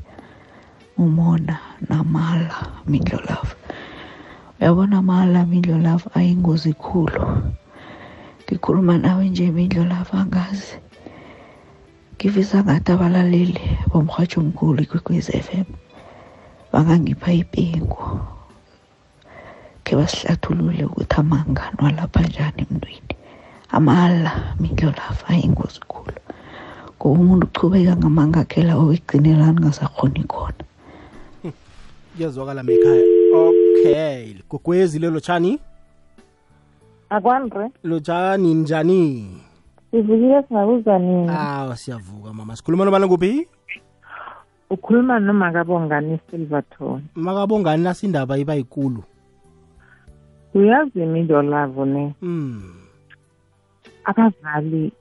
Umona 0.98 1.56
namala 1.88 2.84
mindlo 2.86 3.18
lapha. 3.28 3.56
Uyabona 4.60 4.98
amala 4.98 5.46
mindlo 5.46 5.78
lapha 5.78 6.08
ayingozi 6.14 6.72
khulu. 6.74 7.22
Ngikhuluma 8.44 8.98
nawe 8.98 9.24
nje 9.28 9.50
mindlo 9.50 9.84
lapha 9.84 10.20
angazi. 10.20 10.76
Ngivisa 12.14 12.62
ngathi 12.64 12.92
abalaleli 12.92 13.56
bomrhatsho 13.90 14.40
omkhulu 14.40 14.82
ikwekwezi 14.82 15.32
FM 15.40 15.68
bangangipha 15.70 15.91
ipengu 16.72 18.20
ke 19.84 19.96
basihlathulule 19.96 20.84
ukuthi 20.84 21.16
amangani 21.16 21.76
walapha 21.82 22.20
njani 22.20 22.66
emntwini. 22.70 23.16
Amala 23.70 24.54
mindlo 24.60 24.90
lafa 24.90 25.28
ayingozi 25.28 25.80
khulu. 25.88 26.20
Ngoba 26.96 27.20
umuntu 27.20 27.46
uchubeka 27.46 27.96
ngamanga 27.96 28.40
akhe 28.40 28.62
lawo 28.62 28.92
ekugcinelani 28.92 29.60
ngasakhoni 29.60 30.24
khona. 30.24 30.64
Kuyazwakala 32.16 32.62
mekhaya. 32.62 33.04
Okay 33.34 34.36
gogwezi 34.50 34.98
lelo 34.98 35.20
tshani 35.20 35.58
akwandre. 37.10 37.70
Lotshani 37.84 38.54
njani? 38.54 39.30
Sivukile 39.90 40.42
singabuza 40.48 40.98
nini? 40.98 41.28
Aw 41.28 41.74
siyavuka 41.74 42.32
mama. 42.32 42.56
Sikhuluma 42.56 42.84
nobana 42.84 43.08
kuphi 43.08 43.48
ukhuluma 44.72 45.20
nomakabongani 45.20 46.18
silverton 46.30 47.02
makabongani 47.14 47.82
nasindaba 47.84 48.38
iba 48.38 48.54
yikulu 48.54 49.04
uyazi 50.54 51.02
imilo 51.02 51.42
lavo 51.42 51.84
ne 51.84 52.14
mm. 52.22 52.74
abazali 54.04 54.92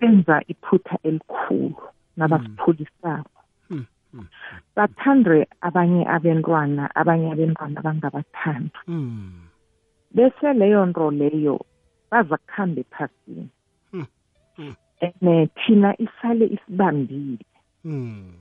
benza 0.00 0.42
iphutha 0.48 0.98
elikhulu 1.02 1.74
nabasiphulisako 2.16 3.30
Mm, 3.70 3.84
mm, 4.14 4.26
bathande 4.76 5.46
abanye 5.60 6.02
abentwana 6.08 6.90
abanye 6.94 7.32
abentwana 7.32 7.80
bangabathandi 7.82 8.72
mm. 8.86 9.32
bese 10.14 10.52
leyo 10.52 10.86
nto 10.86 11.10
leyo 11.10 11.60
baza 12.10 12.36
kuhambe 12.36 12.80
ephasini 12.80 13.48
Mm, 13.92 14.06
mm. 14.58 14.74
ene 15.00 15.46
thina 15.46 15.94
isale 16.00 16.46
isibambile 16.46 17.44
Mm. 17.84 18.32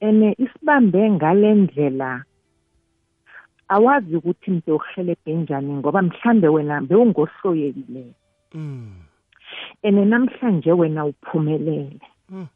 Ene 0.00 0.34
isibambe 0.38 1.10
ngale 1.10 1.54
ndlela 1.54 2.24
awazi 3.68 4.16
ukuthi 4.16 4.50
mntu 4.50 4.76
uhelebhe 4.76 5.34
njani 5.34 5.72
ngoba 5.72 6.02
mhlambe 6.02 6.48
wena 6.48 6.80
bewungohloyekileyo 6.80 8.14
Mm. 8.54 8.94
ene 9.82 10.04
namhlanje 10.04 10.72
wena 10.72 11.04
uphumelele 11.04 12.00
Mm. 12.28 12.46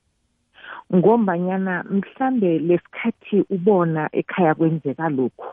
ngombanyana 0.95 1.85
mhlambe 1.91 2.59
lesikhathi 2.59 3.45
ubona 3.51 4.09
ekhaya 4.13 4.55
kwenzeka 4.55 5.09
lokhu 5.09 5.47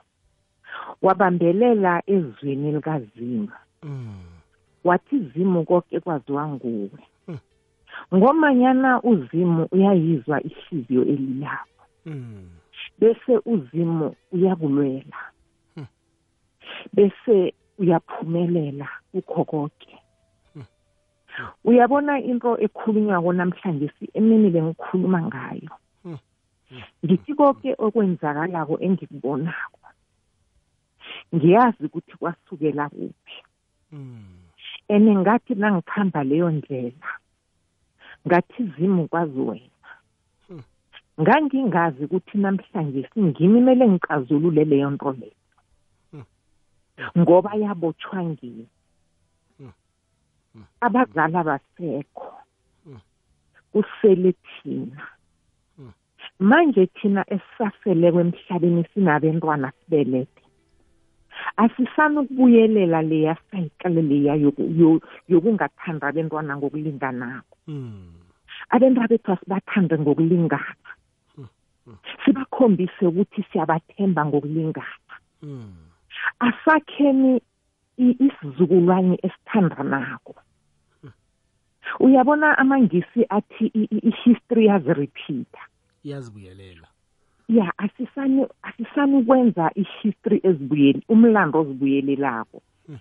wabambelela 1.02 2.02
ezwini 2.08 2.72
likazima 2.72 3.58
Mm. 3.84 4.24
wathi 4.84 5.20
zimu 5.20 5.66
konke 5.66 6.00
kwaziwa 6.00 6.48
nguwe 6.48 6.90
Mm. 7.28 7.38
ngomanyana 8.16 9.02
uzimu 9.04 9.68
uyayizwa 9.72 10.44
ihliziyo 10.44 11.02
elilapho 11.06 11.66
Mm. 11.80 11.81
Bese 13.00 13.34
uzimu 13.46 14.16
uyakulwela 14.32 15.20
bese 16.94 17.54
uyaphumelela 17.78 18.88
kukho 19.12 19.44
konke 19.46 19.94
uyabona 21.64 22.20
into 22.20 22.58
ekhulunywako 22.66 23.34
namhlanje 23.34 23.88
emini 24.14 24.50
bengikhuluma 24.54 25.20
ngayo. 25.28 25.72
Ngithi 27.04 27.32
konke 27.34 27.70
okwenzakalako 27.86 28.76
engikubonako. 28.86 29.80
Ngiyazi 31.36 31.86
ukuthi 31.86 32.14
kwasukela 32.20 32.90
kuphi. 32.90 33.38
Ene 34.94 35.12
ngathi 35.16 35.56
nangikuhamba 35.56 36.24
leyo 36.24 36.50
ndlela 36.52 37.10
ngathi 38.28 38.62
zimu 38.76 39.08
kwazi 39.08 39.40
wena. 39.40 39.81
Ngangingazi 41.22 42.06
ukuthi 42.06 42.38
namhlanje 42.38 43.10
singimi 43.14 43.62
mele 43.62 43.88
ngicazulule 43.90 44.64
leyo 44.66 44.90
nto 44.92 45.12
leyo 45.20 45.38
Hmm. 46.12 46.26
ngoba 47.18 47.52
yabotshwa 47.56 48.24
ngini 48.24 48.68
Hmm. 49.58 49.72
Hmm. 50.54 50.66
abazali 50.82 51.38
abasekho 51.38 52.28
Hmm. 52.86 53.00
kusele 53.72 54.34
thina 54.34 55.02
Hmm. 55.78 55.92
manje 56.40 56.86
thina 56.86 57.22
esisaseleko 57.34 58.20
emhlabeni 58.20 58.84
sinabentwana 58.94 59.72
sibelethe 59.72 60.42
asisani 61.58 62.18
ukubuyelela 62.18 63.02
leya 63.02 63.38
sayikale 63.52 64.02
leya 64.02 64.36
yoku- 64.36 64.72
yo- 64.80 65.02
yokungathandi 65.30 66.06
abentwana 66.06 66.58
ngokulinganako 66.58 67.58
Mm. 67.68 68.14
abentwana 68.70 69.08
bethu 69.08 69.32
asibathande 69.32 69.96
ngokulingana 69.98 70.66
Hmm. 70.66 70.78
Hmm. 70.78 70.81
Sibakhombise 72.26 73.06
ukuthi 73.08 73.44
siyabathemba 73.52 74.26
ngokulingana 74.26 75.16
Mm. 75.42 75.74
asakheni 76.40 77.42
i- 77.98 78.18
isizukulwane 78.28 79.20
esithandanako 79.24 80.36
uyabona 82.00 82.58
amangisi 82.58 83.26
athi 83.30 83.66
i- 83.74 83.88
i- 83.92 84.04
i-history 84.10 84.66
yazirepeater 84.66 85.66
iyazibuyelela 86.04 86.88
ya 87.50 87.74
asisani 87.78 88.48
asisani 88.62 89.16
ukwenza 89.18 89.72
i-history 89.76 90.40
ezibuyeli 90.44 91.02
umlando 91.10 91.60
ozibuyelelako 91.62 92.62
Hmm. 92.88 93.00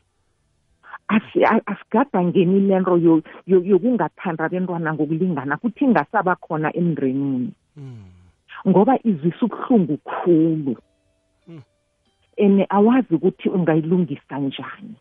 Asi- 1.09 1.45
a- 1.45 1.67
asigadangeni 1.67 2.61
lento 2.61 2.97
yo- 2.99 3.23
yo- 3.47 3.65
yokungathandi 3.65 4.43
abentwana 4.43 4.95
ngokulingana 4.95 5.57
futhi 5.57 5.85
ingasaba 5.85 6.37
khona 6.37 6.77
emndenini 6.77 7.53
Mm. 7.77 8.05
Ngoba 8.69 8.99
izwisa 9.05 9.43
ubuhlungu 9.47 9.97
khulu 9.97 10.77
Hmm. 11.47 11.63
ene 12.37 12.67
awazi 12.71 13.15
ukuthi 13.15 13.49
ungayilungisa 13.49 14.39
njani 14.39 14.97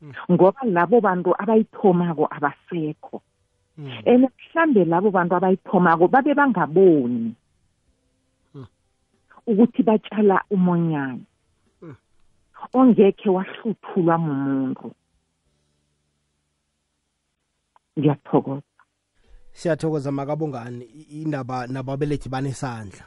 Hmm. 0.00 0.12
ngoba 0.32 0.60
labo 0.64 1.00
bantu 1.00 1.30
abayithomako 1.42 2.24
abasekho 2.30 3.22
ene 4.04 4.28
mhlambe 4.36 4.84
labo 4.84 5.10
bantu 5.10 5.34
abayithomako 5.36 6.08
babe 6.08 6.34
bangaboni 6.34 7.34
Hmm. 8.52 8.66
ukuthi 9.46 9.82
batshala 9.82 10.42
umonyane 10.50 11.24
Hmm. 11.80 11.96
ongekhe 12.72 13.28
wahluthulwa 13.30 14.18
mumuntu 14.18 14.88
ngiyathokoza 17.98 18.73
siyathokoza 19.54 20.12
makabongani 20.12 20.84
indaba 20.84 21.66
nababelethi 21.66 22.28
banesandla. 22.28 23.04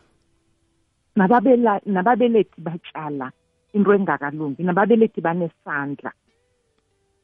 Nababela 1.15 1.81
nababelethi 1.85 2.61
batshala 2.61 3.31
into 3.73 3.93
engakalungi 3.93 4.63
nababelethi 4.63 5.21
banesandla. 5.21 6.11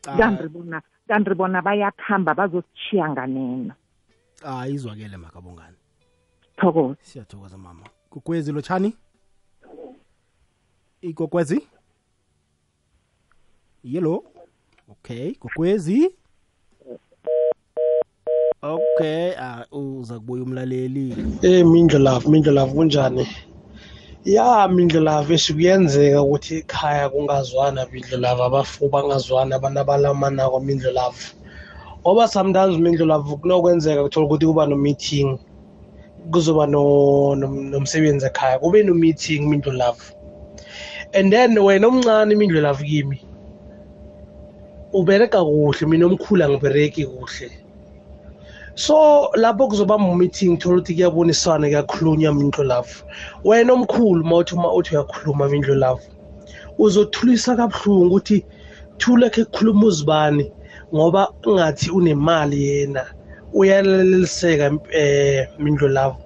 Kanti 0.01 0.47
bona 0.47 0.81
kanti 1.07 1.33
bona 1.35 1.61
bayakhamba 1.61 2.35
bazosishiya 2.35 3.09
nganeno. 3.09 3.73
Ah 4.45 4.67
izwakele 4.67 5.17
makabongani. 5.17 5.77
Thokoza 6.57 6.97
siyathokoza 7.01 7.57
mama. 7.57 7.85
Kukwezi 8.09 8.51
lotshani? 8.51 8.93
Ikokwezi 11.01 11.67
yelo? 13.83 14.23
Okay 14.89 15.35
kokwezi 15.35 16.15
okay 18.63 19.35
ah 19.39 19.65
uza 19.71 20.15
kubuya 20.19 20.43
umlaleli 20.43 21.15
Eh 21.43 21.65
Mindlo 21.65 21.99
Love, 21.99 22.27
Mindlo 22.31 22.53
Love 22.53 22.73
kunjani? 22.73 23.27
Ya 24.23 24.67
Mindlo 24.67 25.01
Love 25.01 25.33
esikuyenzeka 25.33 26.21
ukuthi 26.21 26.55
ekhaya 26.63 27.09
kungazwana 27.09 27.87
Mindlo 27.91 28.17
Love 28.17 28.43
abafu 28.43 28.89
bangazwana 28.89 29.55
abantu 29.55 29.79
abalamana 29.79 30.49
kwa 30.49 30.61
Mindlo 30.61 30.91
Love. 30.91 31.19
Ngoba 32.01 32.27
sometimes 32.27 32.77
Mindlo 32.79 33.05
Love 33.05 33.35
kunokwenzeka 33.35 34.03
kuthola 34.03 34.25
ukuthi 34.25 34.45
kuba 34.45 34.65
no 34.65 34.75
meeting 34.75 35.37
kuzoba 36.31 36.65
no 36.67 37.35
nom- 37.35 37.69
nomsebenzi 37.69 38.25
ekhaya 38.25 38.59
kube 38.59 38.83
no 38.83 38.93
meeting 38.93 39.49
Mindlo 39.49 39.73
Love. 39.73 39.99
And 41.13 41.33
then 41.33 41.55
wena 41.55 41.87
omncane 41.87 42.35
Mindlo 42.37 42.61
Love 42.61 42.83
kimi 42.83 43.19
ubereka 44.93 45.43
kuhle 45.43 45.87
mina 45.87 46.05
omkhulu 46.05 46.43
angibereki 46.43 47.05
kuhle. 47.05 47.51
So 48.75 49.29
lapho 49.35 49.67
kuzoba 49.67 49.97
mu-meeting 49.97 50.57
thola 50.57 50.77
ukuthi 50.77 50.93
kuyaboniswana 50.93 51.67
kuyakhulunywa 51.67 52.33
mindlo 52.33 52.63
love 52.63 52.91
wena 53.43 53.73
omkhulu 53.73 54.21
uma 54.23 54.37
uthi 54.37 54.55
uma 54.55 54.73
uthi 54.73 54.95
uyakhuluma 54.95 55.49
mindlo 55.49 55.75
love 55.75 56.01
uzothulisa 56.77 57.55
kabuhlungu 57.55 58.15
ukuthi 58.15 58.45
thula 58.97 59.29
khe 59.29 59.45
kukhuluma 59.45 59.85
uzibani 59.85 60.51
ngoba 60.95 61.29
ungathi 61.45 61.91
unemali 61.91 62.63
yena 62.63 63.05
uyaleliseka 63.53 64.71
eh 64.91 65.47
mindlo 65.59 65.87
love 65.87 66.17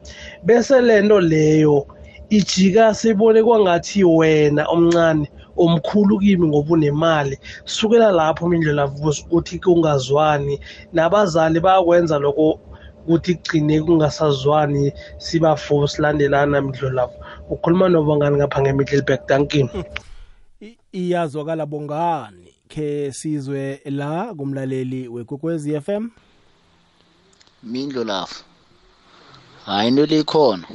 bese 0.44 0.82
lento 0.82 1.20
leyo 1.20 1.88
ijika 2.30 2.94
seyibone 2.94 3.44
kwangathi 3.44 4.04
wena 4.04 4.66
omncane 4.68 5.28
omkhulu 5.58 6.20
kimi 6.20 6.48
ngoba 6.48 6.74
unemali 6.74 7.40
sukela 7.66 8.12
lapho 8.12 8.48
mindlela 8.50 8.88
ukuthi 8.88 9.60
kungazwani. 9.60 10.60
Nabazali 10.94 11.60
bayakwenza 11.60 12.20
lokho 12.20 12.60
ukuthi 13.08 13.36
kugcine 13.36 13.82
kungasazwani 13.82 14.94
sibafo 15.18 15.88
silandelana 15.88 16.62
mindlo 16.62 16.90
lapho 16.90 17.16
ukhuluma 17.50 17.90
nobangani 17.90 18.38
ngapha 18.38 18.62
ngemidlelback 18.62 19.28
dankini 19.28 19.70
iyazwakala 20.92 21.66
bongani 21.66 22.54
khe 22.68 23.12
sizwe 23.12 23.82
la 23.86 24.34
kumlaleli 24.38 25.08
wekwekwezi 25.08 25.82
FM 25.82 26.10
mindlo 27.64 28.04
lafu. 28.04 28.44
Hayi 29.66 29.88
into 29.88 30.06
le 30.06 30.20
ikhona. 30.20 30.68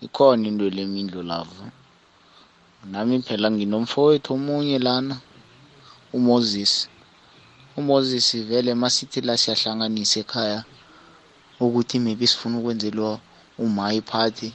Ikhona 0.00 0.48
into 0.48 0.70
le 0.70 0.86
mindlo 0.86 1.22
lafu. 1.22 1.62
Nami 2.92 3.16
phela 3.26 3.48
nginomfowethu 3.50 4.30
omunye 4.36 4.78
lana 4.86 5.16
uMoses. 6.16 6.72
uMoses 7.78 8.28
vele 8.48 8.72
masithi 8.82 9.20
la 9.20 9.34
siyahlanganisa 9.42 10.20
ekhaya 10.24 10.60
ukuthi 11.64 11.96
maybe 12.04 12.26
sifuna 12.26 12.58
ukwenzelwa 12.58 13.20
uma 13.64 13.84
iphathi 13.98 14.48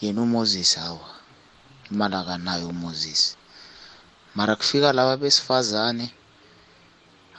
yena 0.00 0.20
uMoses 0.26 0.70
hawa 0.82 1.08
imali 1.90 2.14
akanayo 2.20 2.68
uMoses. 2.68 3.36
Mara 4.34 4.56
kufika 4.56 4.92
laba 4.92 5.16
besifazane 5.16 6.06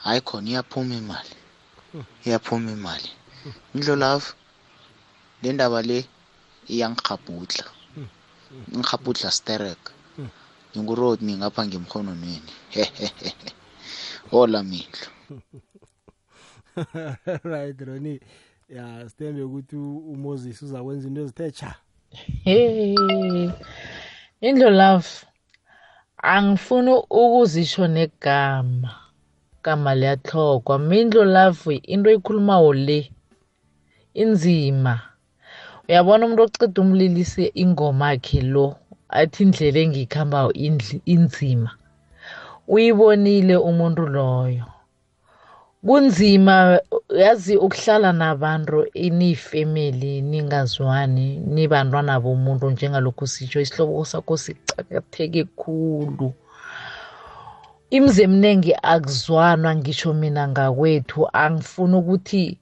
hayi 0.04 0.20
khona 0.20 0.48
iyaphuma 0.50 0.94
imali 1.02 1.34
iyaphuma 2.26 2.70
imali. 2.78 3.10
Indlo 3.74 3.96
lafu 3.96 4.34
le 5.42 5.52
ndaba 5.52 5.82
le 5.82 5.98
iyangikghabhudla 6.72 7.66
ngikghabhudla 8.76 9.30
sterek 9.30 9.82
ngingurod 10.72 11.22
ngapha 11.22 11.66
ngemkhononweni 11.66 12.52
hola 14.30 14.62
mindlo 14.62 15.08
right 17.52 17.80
roni 17.80 18.20
ya 18.68 19.08
sithembe 19.08 19.42
ukuthi 19.42 19.76
umoses 19.76 20.62
uzakwenza 20.62 21.08
into 21.08 21.20
ezithe 21.20 21.50
cha 21.50 21.74
Hey, 22.44 23.48
indlo 24.40 24.70
love 24.70 25.08
angifuni 26.18 26.92
ukuzisho 26.92 27.86
negama. 27.86 28.90
Gama 29.64 29.94
liyahlogwa 29.94 30.78
mindlo 30.78 31.24
love 31.24 31.74
into 31.92 32.10
eyikhulumayo 32.10 32.72
le 32.72 33.12
inzima. 34.14 34.94
Uyabona 35.88 36.24
umuntu 36.26 36.42
oceda 36.42 36.82
umlilise 36.82 37.44
ingoma 37.62 38.10
yakhe 38.12 38.40
lo? 38.40 38.76
Athi 39.20 39.42
indlela 39.42 39.78
engiyikhambayo 39.84 40.50
indl- 40.66 41.00
inzima. 41.14 41.70
Uyibonile 42.68 43.56
umuntu 43.56 44.02
loyo. 44.06 44.64
Kunzima 45.86 46.80
yazi 47.22 47.56
ukuhlala 47.56 48.12
nabantu 48.12 48.86
iniyifemeli 49.06 50.22
ningazwani 50.22 51.26
nibantwana 51.54 52.20
bomuntu 52.20 52.70
njengalokhu 52.70 53.26
sitsho 53.26 53.60
isihloko 53.60 54.04
sakho 54.04 54.36
sicakatheke 54.36 55.44
khulu. 55.44 56.32
Imizi 57.90 58.22
eminingi 58.22 58.72
akuzwanwa 58.82 59.76
ngisho 59.76 60.14
mina 60.14 60.48
ngakwethu 60.48 61.28
angifuni 61.32 61.94
ukuthi 61.96 62.58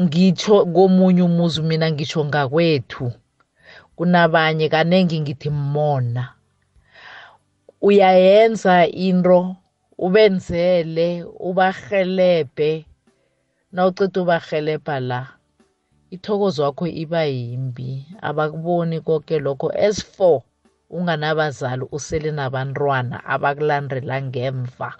ngitsho 0.00 0.66
komunye 0.66 1.22
umuzi 1.22 1.62
mina 1.62 1.90
ngisho 1.92 2.24
ngakwethu. 2.24 3.12
Kunabanye 3.98 4.66
kanengi 4.70 5.16
ngithi 5.20 5.50
mona 5.50 6.24
uyayenza 7.82 8.86
into 8.86 9.56
ubenzele 9.98 11.26
ubahelebhe 11.48 12.86
nawuceda 13.74 14.18
ubahelebha 14.22 14.96
la 15.10 15.20
ithokozo 16.14 16.62
wakho 16.62 16.86
iba 16.86 17.22
yimbi. 17.24 18.06
Abakuboni 18.22 19.00
konke 19.00 19.38
lokho. 19.38 19.68
As 19.86 20.00
for 20.02 20.42
unganabazali 20.90 21.84
usele 21.92 22.30
nabantwana 22.30 23.24
abakulandela 23.24 24.22
ngemva. 24.22 24.94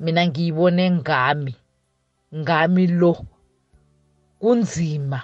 Mina 0.00 0.26
ngiyibone 0.26 0.90
ngami 0.90 1.54
ngami 2.34 2.86
lo. 2.86 3.14
Kunzima 4.40 5.20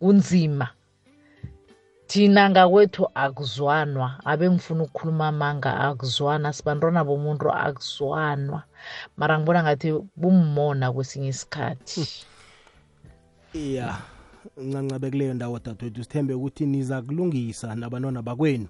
kunzima. 0.00 0.68
Thina 2.10 2.50
ngakwethu 2.50 3.08
akuzwanwa. 3.14 4.08
Abe 4.24 4.50
ngifuna 4.50 4.82
ukukhuluma 4.82 5.28
amanga 5.28 5.80
akuzwana 5.80 6.52
sibantwana 6.52 7.04
bomuntu 7.04 7.46
akuzwanwa. 7.52 8.62
Mara 9.16 9.38
ngibona 9.38 9.62
ngathi 9.62 9.94
bummona 10.16 10.92
kwesinye 10.92 11.28
isikhathi. 11.28 12.02
Iya 13.54 13.98
ncancabe 14.56 15.10
kuleyo 15.10 15.34
ndawo 15.34 15.58
dadwethu. 15.58 16.02
Sithembe 16.02 16.34
ukuthi 16.34 16.66
niza 16.66 17.02
kulungisa 17.02 17.74
nabantwana 17.74 18.22
bakwenu. 18.22 18.66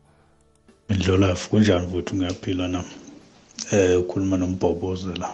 Ndlolafu 0.88 1.50
kunjani 1.50 1.86
mfowethu 1.86 2.16
ngiyaphila 2.16 2.68
na 2.68 2.84
eh 3.72 4.00
ukhuluma 4.00 4.36
nombhobhozo 4.36 5.14
la 5.16 5.32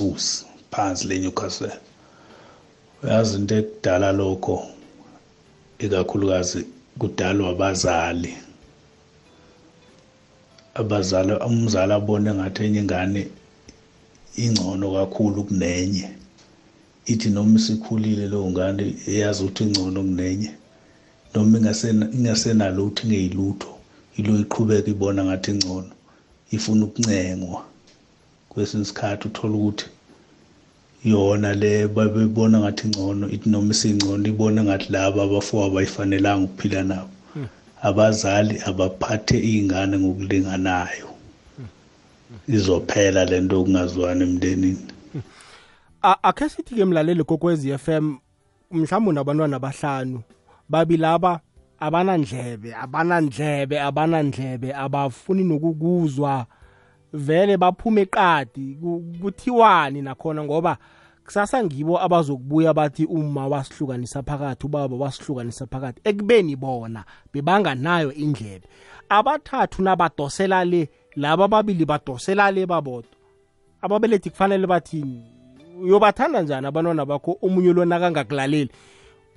usi 0.00 0.46
phansi 0.70 1.08
le 1.08 1.18
Newcastle. 1.18 1.72
Uyazi 3.02 3.36
into 3.36 3.54
ekudala 3.54 4.12
lokho 4.12 4.66
ikakhulukazi 5.78 6.66
kudalwa 6.98 7.50
abazali. 7.50 8.32
Abazali 10.74 11.32
umzali 11.32 11.92
abone 11.92 12.34
ngathi 12.34 12.60
enye 12.64 12.80
ingane 12.80 13.22
ingcono 14.36 14.86
kakhulu 14.96 15.44
kunenye. 15.44 16.06
Ithi 17.06 17.28
noma 17.30 17.56
isikhulile 17.58 18.24
leyo 18.32 18.50
ngane 18.50 18.94
eyazi 19.06 19.40
ukuthi 19.44 19.62
ingcono 19.64 20.00
kunenye 20.02 20.50
noma 21.34 21.58
ingasena 21.58 22.04
ingasenalutho 22.16 23.02
ingeyilutho 23.04 23.70
ilo 24.18 24.32
iqhubeka 24.42 24.90
ibona 24.90 25.20
ngathi 25.24 25.50
ingcono 25.50 25.92
ifuna 26.54 26.84
ukuncengwa. 26.84 27.60
Kwesinye 28.48 28.82
isikhathi 28.82 29.28
uthola 29.28 29.54
ukuthi 29.54 29.86
yona 31.04 31.54
le 31.54 31.88
babebona 31.88 32.60
ngathi 32.60 32.86
ingcono 32.86 33.28
ithi 33.28 33.48
noma 33.50 33.70
isingcono 33.70 34.26
ibona 34.28 34.64
ngathi 34.64 34.92
laba 34.92 35.22
abafowa 35.22 35.66
abayifanelanga 35.66 36.44
ukuphila 36.44 36.82
nabo. 36.82 37.10
Abazali 37.82 38.60
abaphathe 38.66 39.38
iy'ngane 39.38 39.98
ngokulinganayo. 39.98 41.08
Izophela 42.48 43.24
le 43.24 43.40
nto 43.40 43.60
okungazwani 43.60 44.22
emndenini. 44.22 44.78
Akhe 46.02 46.48
sithi-ke 46.48 46.84
mlaleli 46.84 47.24
kokwezi 47.24 47.78
FM 47.78 48.16
mhlawumbe 48.70 49.10
unabantwana 49.10 49.56
abahlanu 49.56 50.22
babilaba 50.68 51.40
abanandlebe 51.80 52.74
abanandlebe 52.74 53.80
abanandlebe 53.80 54.74
abafuni 54.74 55.44
nokukuzwa. 55.44 56.46
Vele 57.12 57.56
baphume 57.56 58.00
eqadi 58.02 58.76
ku- 58.80 59.04
kuthiwani 59.20 60.02
nakhona 60.02 60.44
ngoba 60.44 60.76
kusasa 61.24 61.64
ngibo 61.64 62.00
abazokubuya 62.02 62.74
bathi 62.74 63.04
uma 63.04 63.48
wasihlukanisa 63.48 64.22
phakathi 64.22 64.66
ubaba 64.66 64.96
wasihlukanisa 64.96 65.66
phakathi. 65.66 66.00
Ekubeni 66.04 66.56
bona 66.56 67.04
bebanganayo 67.32 68.12
indlebe. 68.12 68.68
Abathathu 69.08 69.82
nabadosela 69.82 70.64
le 70.64 70.88
laba 71.16 71.44
ababili 71.44 71.84
badosela 71.84 72.50
le 72.50 72.66
babodwa. 72.66 73.10
Ababelethi 73.82 74.30
kufanele 74.30 74.66
bathini 74.66 75.22
uyobathanda 75.82 76.42
njani 76.42 76.66
abantwana 76.66 77.06
bakho? 77.06 77.38
Omunye 77.42 77.72
lona 77.72 78.00
kangakulaleli 78.00 78.70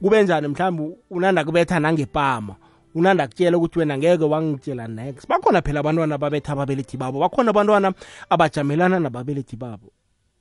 kube 0.02 0.24
njani? 0.24 0.48
Mhlawumbe 0.48 0.98
unanda 1.10 1.46
kubetha 1.46 1.80
nangepama. 1.80 2.56
Unanda 2.96 3.28
kutshela 3.28 3.58
ukuthi 3.58 3.80
wena 3.80 3.98
ngeke 3.98 4.24
wangitshela 4.24 4.88
next 4.88 5.28
bakhona 5.28 5.62
phela 5.62 5.80
abantwana 5.80 6.16
ababetha 6.16 6.52
ababelethi 6.52 6.98
babo. 6.98 7.20
Bakhona 7.20 7.50
abantwana 7.50 7.94
abajamelana 8.30 9.00
nababelethi 9.00 9.56
babo. 9.56 9.92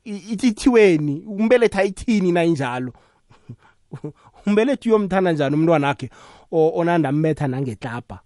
I- 0.07 0.33
ithithiweni 0.33 1.25
umbelethi 1.29 1.79
ayithini 1.79 2.33
na 2.33 2.45
injalo? 2.45 2.92
Umbelethi 4.47 4.88
uyomthanda 4.88 5.33
njani 5.33 5.55
umntwana 5.57 5.87
wakhe 5.87 6.11
onanda 6.53 7.12
mmetha 7.12 7.49
nangetlapa 7.49 8.21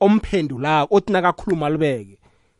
omphendulako 0.00 0.94
othi 0.94 1.12
nakakhuluma 1.12 1.70
libeke 1.70 2.18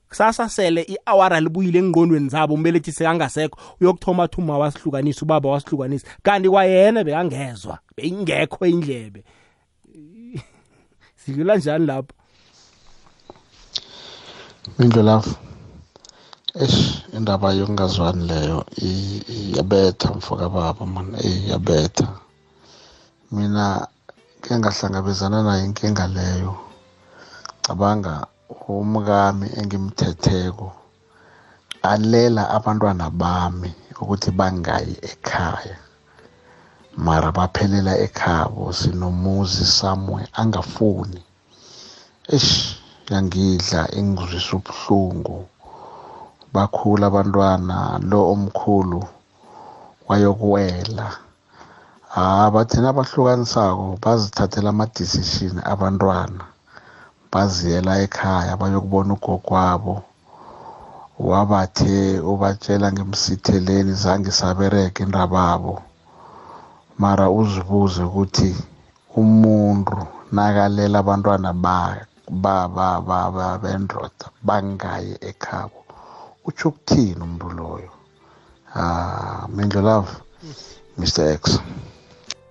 kusasa 0.09 0.49
sele 0.49 0.83
i-awara 0.83 1.40
libuyile 1.40 1.79
engqondweni 1.79 2.29
zabo 2.29 2.55
umbelethi 2.55 2.92
sekangasekho 2.92 3.59
uyokuthoma 3.81 4.29
thuma 4.29 4.59
wasihlukanisa 4.59 5.23
ubaba 5.23 5.49
wasihlukanisa. 5.51 6.07
Kanti 6.23 6.49
kwayena 6.49 7.05
bekangezwa 7.05 7.79
beyingekho 7.97 8.66
indlebe. 8.66 9.25
Sidlula 11.21 11.57
njani 11.57 11.87
lapho? 11.87 12.14
Mindlulafu 14.79 15.37
eish 16.62 17.07
indaba 17.16 17.49
yokungazwani 17.59 18.23
leyo 18.31 18.59
iyabetha 19.38 20.09
mfoka 20.18 20.47
baba 20.55 20.85
man. 20.94 21.09
Eyi 21.25 21.38
iyabetha. 21.47 22.09
Mina 23.35 23.66
ke 24.42 24.51
ngahlangabezana 24.59 25.38
nayo 25.47 25.62
inkinga 25.68 26.07
leyo. 26.16 26.53
Cabanga 27.64 28.14
umkami 28.68 29.47
engimthetheko 29.61 30.68
alela 31.83 32.42
abantwana 32.57 33.07
bami 33.11 33.71
ukuthi 34.01 34.31
bangayi 34.38 34.94
ekhaya. 35.11 35.79
Mara 37.07 37.31
baphelela 37.38 37.94
ekhabo 38.07 38.73
sinomuzi 38.79 39.64
somewhere 39.79 40.29
angafuni. 40.40 41.23
Eish 42.35 42.53
yangidla 43.11 43.81
ingizwisa 43.99 44.53
ubuhlungu. 44.59 45.38
Bakhula 46.54 47.04
abantwana 47.11 47.76
lo 48.11 48.20
omkhulu 48.32 49.00
wayokuwela. 50.08 51.06
Ah 52.16 52.48
bathina 52.54 52.88
abahlukanisako 52.90 53.98
bazithathela 54.02 54.68
ama-decision 54.72 55.56
abantwana 55.72 56.44
baziyela 57.32 57.92
ekhaya 58.04 58.56
bayokubona 58.61 59.12
ugogo 59.16 59.54
wabo 59.54 59.94
wabathe 61.28 62.20
ubatshela 62.32 62.87
ngemsitheleni 62.92 63.92
zange 64.02 64.30
sabereka 64.40 64.98
indababo 65.04 65.74
mara 66.98 67.26
uzibuze 67.30 68.02
ukuthi 68.08 68.50
umuntu 69.20 69.98
nakalela 70.32 70.98
abantwana 71.02 71.50
ba 71.64 71.78
ba 72.42 72.56
ba 72.68 72.88
ba 73.00 73.20
ba- 73.34 73.58
bendoda 73.62 74.26
bangayi 74.46 75.12
ekhabo. 75.30 75.80
Utsho 76.48 76.68
ukuthini 76.68 77.20
umuntu 77.20 77.48
loyo? 77.50 77.90
Ah 78.74 79.46
mindlo 79.54 79.82
love 79.82 80.08
mr 80.98 81.32
x. 81.32 81.61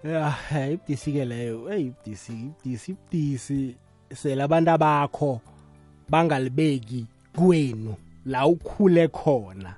Ya 0.04 0.36
eh, 0.52 0.74
ibudisi 0.74 1.12
ke 1.12 1.26
leyo. 1.26 1.74
Eyi 1.74 1.86
ibudisi 1.86 2.34
ibudisi 2.34 2.92
ibudisi. 2.92 3.76
Sele 4.14 4.44
abantu 4.44 4.72
abakho 4.72 5.42
bangalibeki 6.10 7.06
kwenu 7.36 7.96
la 8.26 8.46
ukhule 8.46 9.08
khona. 9.08 9.76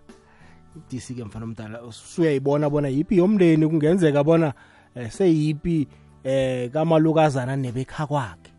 Ibudisi 0.75 1.15
ke 1.15 1.23
mfana 1.23 1.45
omdala 1.45 1.81
usuyayibona 1.81 2.69
bona 2.69 2.87
yipi 2.87 3.17
yomndeni? 3.17 3.67
Kungenzeka 3.67 4.23
bona 4.23 4.53
eh, 4.95 5.11
seyipi 5.11 5.87
eh 6.23 6.71
kamalukazana 6.71 7.55
nebekha 7.55 8.07
kwakhe. 8.07 8.51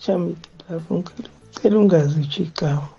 Chami 0.00 0.36
lapho 0.70 0.94
ngicela 0.94 1.78
ungazi 1.78 2.42
igama 2.42 2.97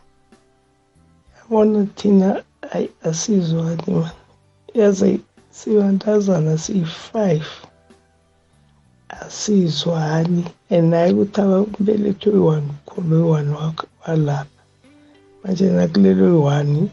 yabona 1.50 1.86
thina 1.96 2.44
ayi 2.72 2.90
asizwani 3.10 3.94
man? 3.94 4.12
Yaze 4.74 5.20
sibantazana 5.52 6.58
siyi-five 6.58 7.48
asizwani. 9.10 10.46
And 10.70 10.94
hayi 10.94 11.14
ukuthi 11.14 11.42
abambelethi 11.42 12.30
oyi-one 12.30 12.70
ukhona 12.86 13.16
oyi-one 13.16 13.52
wakho 13.58 13.86
walapha. 14.08 14.62
Manje 15.44 15.66
nakulelo 15.70 16.26
oyi-one 16.26 16.92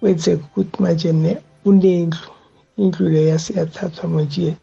kwenzeka 0.00 0.44
ukuthi 0.44 0.82
manje 0.82 1.12
ne- 1.12 1.40
kunendlu. 1.64 2.28
Indlu 2.76 3.08
leya 3.08 3.38
siyathathwa 3.38 4.08
manje 4.08 4.56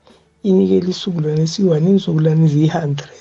inikela 0.43 0.89
isizukulwane 0.89 1.41
esiyi-one 1.41 1.89
izizukulwane 1.89 2.47
ziyi-hundred 2.47 3.13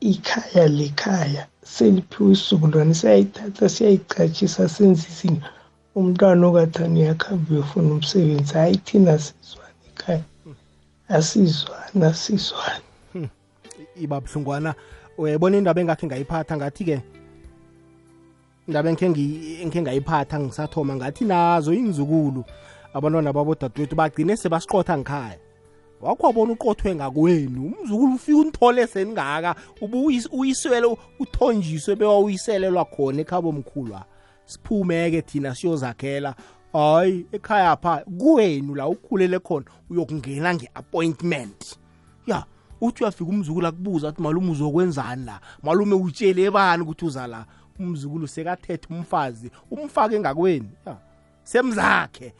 ikhaya 0.00 0.68
lekhaya 0.68 1.46
seliphiwe 1.74 2.32
isizukulwane 2.32 2.94
siyayithatha 2.94 3.68
siyayicatshisa 3.68 4.68
senza 4.68 5.06
izinto. 5.12 5.48
Umntwana 5.94 6.46
okathani 6.46 7.00
uyakuhamba 7.02 7.50
uyofuna 7.50 7.90
umsebenzi. 7.94 8.54
Hayi 8.54 8.76
thina 8.76 9.12
asizwani 9.12 9.82
ekhaya. 9.90 10.22
Asizwani 11.08 12.04
asizwani 12.10 12.84
iba 14.02 14.20
buhlungwana. 14.20 14.74
Uyayibona 15.18 15.56
indaba 15.58 15.80
engakhe 15.80 16.06
ngayiphatha? 16.06 16.56
Ngathi-ke 16.56 16.96
indaba 18.68 18.88
engikhe 18.90 19.08
ngi- 19.08 19.62
engikhe 19.62 19.82
ngayiphatha 19.82 20.40
ngisathoma 20.40 20.96
ngathi 20.96 21.24
nazo 21.24 21.72
inzukulu 21.72 22.44
abantwana 22.94 23.32
babodadewethu 23.32 23.96
bagcine 23.96 24.36
sebasiqotha 24.36 24.98
ngikhaya 24.98 25.38
wakho 26.00 26.26
wabona 26.26 26.52
uqothwe 26.52 26.94
ngakwenu 26.94 27.74
umzukulu 27.80 28.14
ufike 28.14 28.38
unithole 28.38 28.86
seningaka 28.86 29.54
ubuyiswele 29.80 30.96
uthonjiswe 31.18 31.96
bewawuyiselelwa 31.96 32.84
khona 32.84 33.20
ekhabo 33.20 33.52
mkhulwa 33.52 34.04
siphume-ke 34.50 35.22
thina 35.22 35.54
siyozakhela. 35.54 36.34
Hayi 36.72 37.26
ekhaya 37.32 37.76
pha 37.76 38.04
kuwenu 38.18 38.74
la 38.74 38.88
ukhulele 38.88 39.38
khona 39.38 39.66
uyokungena 39.90 40.54
nge-appointment. 40.54 41.78
Ya 42.26 42.44
uthi 42.80 43.02
uyafika 43.02 43.30
umzukulu 43.30 43.66
akubuza 43.66 44.08
athi 44.08 44.22
malume 44.22 44.50
uzokwenzani 44.50 45.24
la? 45.24 45.40
Malume 45.62 45.94
utshele 45.94 46.50
bani 46.50 46.82
ukuthi 46.82 47.04
uza 47.04 47.26
la? 47.26 47.46
Umzukulu 47.78 48.28
sekathethe 48.28 48.94
umfazi 48.94 49.50
umfake 49.70 50.20
ngakweni 50.20 50.70
ya 50.86 50.96
semzakhe. 51.42 52.32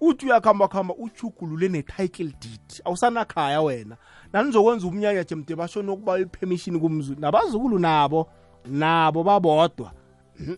Uthi 0.00 0.26
uyakhamba-khamba 0.26 0.94
uchugulule 0.94 1.68
ne-title 1.68 2.32
deed. 2.40 2.82
Awusanakhaya 2.84 3.62
wena. 3.62 3.96
Nanizokwenza 4.32 4.86
umnyanya 4.86 5.24
jemde 5.24 5.56
bashona 5.56 5.92
ukuba 5.92 6.18
ipermission 6.18 6.80
kumzulu 6.80 7.20
nabazukulu 7.20 7.78
nabo 7.78 8.26
nabo 8.66 9.22
babodwa. 9.22 9.92
Mhm. 10.40 10.56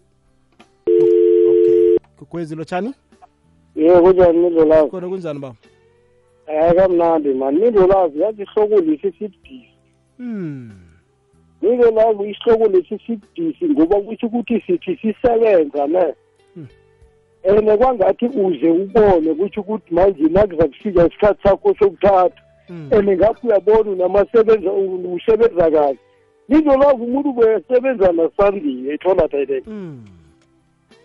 okay. 1.50 1.98
Kugwezilo 2.18 2.64
tshani 2.64 2.94
ye 3.74 4.00
kunjani 4.00 4.38
mindlolazi 4.38 4.90
khona 4.90 5.08
kunjani 5.08 5.38
baba? 5.38 5.56
Hayi 6.46 6.74
kamnandi 6.76 7.34
mani 7.34 7.58
mindlolazi 7.60 8.20
yazi 8.20 8.42
ihloko 8.42 8.80
lesi 8.80 9.12
sibudisi 9.18 9.68
hmm. 10.16 10.70
Mindlolazi 11.62 12.22
isihloko 12.30 12.66
lesi 12.68 12.98
sibudisi 13.06 13.64
ngoba 13.64 14.00
kusho 14.00 14.26
ukuthi 14.26 14.60
sithi 14.66 14.96
sisebenza 14.96 15.86
ne? 15.86 16.14
And 17.44 17.78
kwangathi 17.78 18.26
uze 18.26 18.70
ubone 18.70 19.34
kusho 19.34 19.60
ukuthi 19.60 19.94
manje 19.94 20.22
nakuza 20.22 20.68
kufika 20.68 21.06
isikhathi 21.06 21.42
sakho 21.42 21.74
sokuthatha. 21.78 22.42
And 22.68 23.08
ngapho 23.08 23.48
uyabona 23.48 23.90
unamasebenza 23.90 24.72
usebenza 24.72 25.70
kahle. 25.70 25.98
Mindlolazi 26.48 27.02
umuntu 27.02 27.32
besebenza 27.32 28.12
nasandiye 28.12 28.94
ethola 28.94 29.28
direct. 29.28 29.66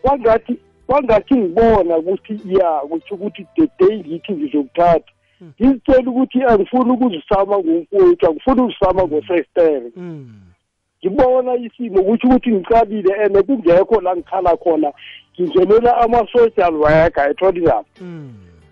Kwangathi 0.01 0.57
kwangathi 0.87 1.35
ngibona 1.35 1.97
ukuthi 1.97 2.39
ya 2.45 2.71
kutsho 2.89 3.15
ukuthi 3.15 3.45
the 3.55 3.67
day 3.79 3.97
ngithi 3.99 4.31
ngizokuthatha. 4.33 5.11
Ngizitshela 5.61 6.09
ukuthi 6.11 6.43
angifuni 6.43 6.91
ukuzisama 6.91 7.59
ngomfowethu 7.59 8.27
angifuni 8.27 8.61
ukuzisama 8.61 9.03
ngosestere 9.03 9.91
ngibona 11.09 11.55
isimo 11.55 12.03
kutsho 12.03 12.27
ukuthi 12.27 12.51
ngiqalile 12.51 13.13
and 13.23 13.37
kungekho 13.45 14.01
la 14.01 14.15
ngikhala 14.15 14.57
khona 14.57 14.91
ngingenela 15.39 15.97
ama-social 15.97 16.73
worker 16.75 17.29
etholizapho 17.31 18.03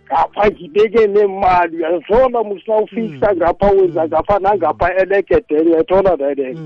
ngapha 0.05 0.51
ngibeke 0.51 1.07
nemali 1.07 1.77
uyazithola 1.77 2.43
musina 2.43 2.77
ufikisa 2.77 3.36
ngapha 3.36 3.67
wenza 3.71 4.07
ngapha 4.07 4.39
nangapha 4.39 4.95
elegedeni 4.95 5.69
uyayithola 5.69 6.17
direct 6.17 6.59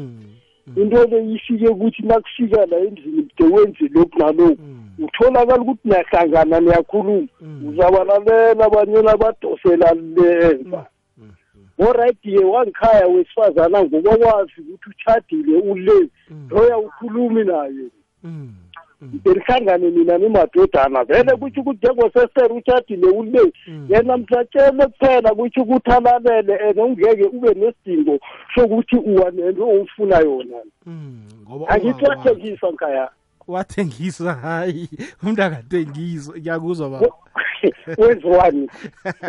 into 0.75 1.03
le 1.07 1.33
ifike 1.33 1.67
ukuthi 1.67 2.03
nakufika 2.03 2.65
la 2.65 2.77
endlini 2.77 3.27
de 3.37 3.45
wenze 3.45 3.87
lokhu 3.93 4.19
nalokhu. 4.19 4.57
Utholakala 4.99 5.61
ukuthi 5.61 5.87
niyahlangana 5.87 6.59
niyakhuluma. 6.59 7.27
Uzabalalela 7.69 8.65
abanye 8.65 9.01
nabadosela 9.01 9.93
lenza 9.93 10.85
morayidiye 11.79 12.45
wangikhaya 12.45 13.07
wesifazana 13.07 13.83
ngoba 13.83 14.09
wazi 14.09 14.51
ukuthi 14.61 14.89
utshadile 14.89 15.57
ule 15.57 16.09
loya 16.49 16.77
ukhulumi 16.77 17.43
naye. 17.43 17.85
Belihlangane 19.23 19.89
mina 19.89 20.17
nimadodana 20.17 21.03
vele 21.03 21.35
kutsho 21.35 21.61
ukuthi 21.61 21.77
njengosesere 21.77 22.53
utshadile 22.53 23.07
ule 23.07 23.53
yena 23.89 24.17
mhlatshele 24.17 24.85
kuphela 24.85 25.35
kutsho 25.35 25.61
ukuthi 25.61 25.91
alalele 25.91 26.55
and 26.55 26.79
ungeke 26.79 27.23
ube 27.23 27.53
nesidingo 27.53 28.19
sokuthi 28.55 28.95
uwa 28.95 29.31
nento 29.31 29.69
ofuna 29.69 30.17
yona. 30.19 30.57
Angithi 31.67 32.05
wathengisa 32.05 32.71
nkhaya 32.71 33.09
wathengisa 33.49 34.33
hayi 34.33 34.89
umuntu 35.23 35.43
akathengiswa 35.43 36.37
ngiyakuzwa 36.37 36.89
baba. 36.89 37.07
Wenziwani? 37.97 38.69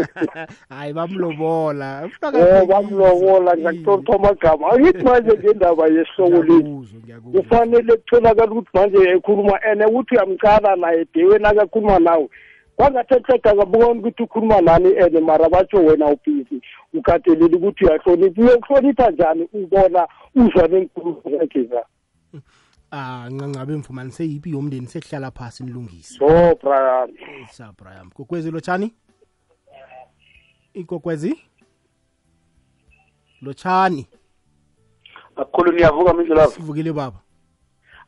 Hayi 0.68 0.92
bamlobola. 0.92 2.10
O 2.22 2.66
bamlobola 2.66 3.56
ngiyakutolitha 3.56 4.14
amagama 4.14 4.72
angithi 4.72 5.04
manje 5.04 5.32
ngendaba 5.38 5.86
yesihloko 5.86 6.42
lethu 6.42 6.86
kufanele 7.32 7.96
kutholakala 7.96 8.52
ukuthi 8.52 8.70
manje 8.74 8.98
ekhuluma 9.10 9.62
and 9.62 9.82
ukuthi 9.82 10.14
uyamcala 10.14 10.76
naye 10.76 11.06
deweni 11.14 11.46
akakhuluma 11.46 11.98
nawe. 11.98 12.28
Kwangathetheka 12.76 13.54
kabukoni 13.54 14.00
ukuthi 14.00 14.22
ukhuluma 14.22 14.60
nani 14.60 14.96
and 14.98 15.20
mara 15.20 15.48
batsho 15.48 15.76
wena 15.76 16.06
ubhizi 16.06 16.62
ukatelile 16.94 17.56
ukuthi 17.56 17.84
uyahlonipha 17.84 18.42
uyokuhlonipha 18.42 19.10
njani 19.10 19.48
ubona 19.52 20.08
uzwa 20.34 20.68
nenkulumo 20.68 21.22
zakhe 21.38 21.62
za? 21.62 21.84
ah 22.92 23.28
ncancabe 23.30 23.76
mfumani 23.76 24.12
seyiphi 24.12 24.50
yomndeni 24.50 24.86
sekuhlala 24.86 25.30
phasi 25.30 25.64
nilungise. 25.64 26.18
So 26.18 26.54
brian. 26.62 27.08
Sa 27.50 27.72
brian. 27.72 28.10
Kokwezi 28.10 28.50
lotshani 28.50 28.94
ikokwezi 30.74 31.40
lotshani 33.42 34.06
kakhulu 35.36 35.72
niyavuka 35.72 36.14
mindlelavu 36.14 36.52
sivukile 36.52 36.92
baba. 36.92 37.20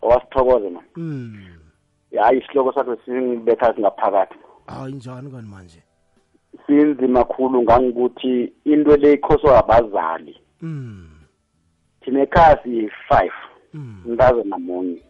Awasithokoze 0.02 0.70
man 0.70 0.84
mm 0.96 1.46
hayi 2.22 2.38
isihloko 2.38 2.72
sakho 2.72 2.96
singibetha 3.04 3.74
singaphakathi. 3.74 4.34
Hayi 4.66 4.92
njani 4.94 5.30
kani 5.30 5.48
manje? 5.48 5.82
Sinzima 6.66 7.24
khulu 7.24 7.62
ngangikuthi 7.62 8.52
into 8.64 8.96
le 8.96 9.12
ikhoswa 9.12 9.58
abazali. 9.58 10.40
Mm 10.60 11.08
thina 12.04 12.22
ekhaya 12.22 12.62
siyi-five. 12.62 13.32
Mntaze 13.74 14.42
namunye 14.44 15.02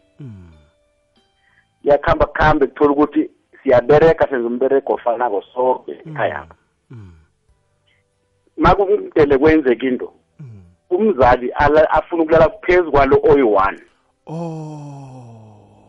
kuyakuhamba 1.82 2.26
kuhambe 2.26 2.66
kuthola 2.66 2.90
ukuthi 2.92 3.30
siyabereka 3.62 4.28
senza 4.28 4.46
umbereko 4.48 4.92
ofanako 4.92 5.42
soke 5.54 5.92
ekhaya 5.92 6.46
makumdele 8.56 9.38
kwenzeka 9.38 9.86
into 9.86 10.12
umzali 10.90 11.48
ala- 11.50 11.90
afuna 11.90 12.22
ukulala 12.22 12.48
phezu 12.62 12.90
kwalo 12.90 13.20
oyi-one 13.22 13.80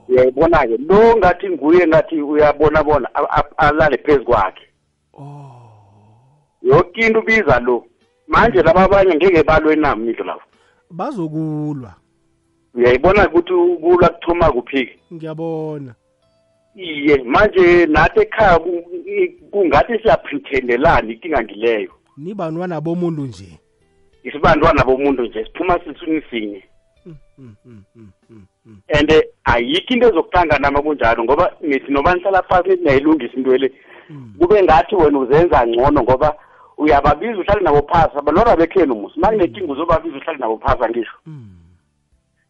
uyayibona-ke 0.09 0.77
lo 0.77 1.17
ngathi 1.17 1.49
nguye 1.49 1.87
ngathi 1.87 2.21
uyabona 2.21 2.83
bona 2.83 3.09
alale 3.57 3.97
phezu 3.97 4.23
kwakhe. 4.25 4.67
Yoke 6.61 7.01
into 7.07 7.19
ubiza 7.19 7.59
lo. 7.59 7.85
Manje 8.27 8.61
laba 8.63 8.83
abanye 8.83 9.15
ngeke 9.15 9.43
balwe 9.43 9.75
nami 9.75 10.05
nidlo 10.07 10.25
labo. 10.25 10.41
Bazokulwa 10.91 11.93
uyayibona 12.73 13.29
ukuthi 13.29 13.53
ukulwa 13.53 14.09
kuthoma 14.09 14.51
kuphi 14.51 14.89
ngiyabona. 15.13 15.95
Iye 16.75 17.23
manje 17.23 17.85
nathi 17.85 18.19
ekhaya 18.19 18.59
ku- 18.59 18.83
i- 19.07 19.27
kungathi 19.51 19.99
siyaprethendelana 19.99 21.11
inkinga 21.11 21.43
ngileyo. 21.43 21.91
Nibantwana 22.17 22.81
bomuntu 22.81 23.21
nje. 23.21 23.59
Isibantwana 24.23 24.83
bomuntu 24.85 25.23
nje 25.23 25.45
siphuma 25.45 25.79
sisuni 25.79 26.21
sinye. 26.29 26.63
And 28.95 29.09
ayikho 29.45 29.93
into 29.93 30.07
ezokuhlangana 30.07 30.59
nama 30.59 30.81
kunjalo 30.81 31.23
ngoba 31.23 31.51
nithi 31.61 31.91
noba 31.91 32.15
nihlala 32.15 32.41
phasi 32.43 32.69
nithi 32.69 32.83
niyayilungisa 32.83 33.33
into 33.37 33.57
le 33.57 33.71
kube 34.39 34.63
ngathi 34.63 34.95
wena 34.95 35.19
uzenza 35.19 35.67
ngcono 35.67 36.03
ngoba 36.03 36.35
uyababiza 36.77 37.37
uhlale 37.39 37.61
nabo 37.61 37.81
phasi 37.91 38.17
abalora 38.17 38.55
bekhenu 38.55 38.95
musi. 38.95 39.19
Ma 39.19 39.27
kunenkinga 39.29 39.73
uzobabiza 39.73 40.17
uhlale 40.17 40.39
nabo 40.39 40.57
phasi 40.57 40.83
angisho. 40.83 41.17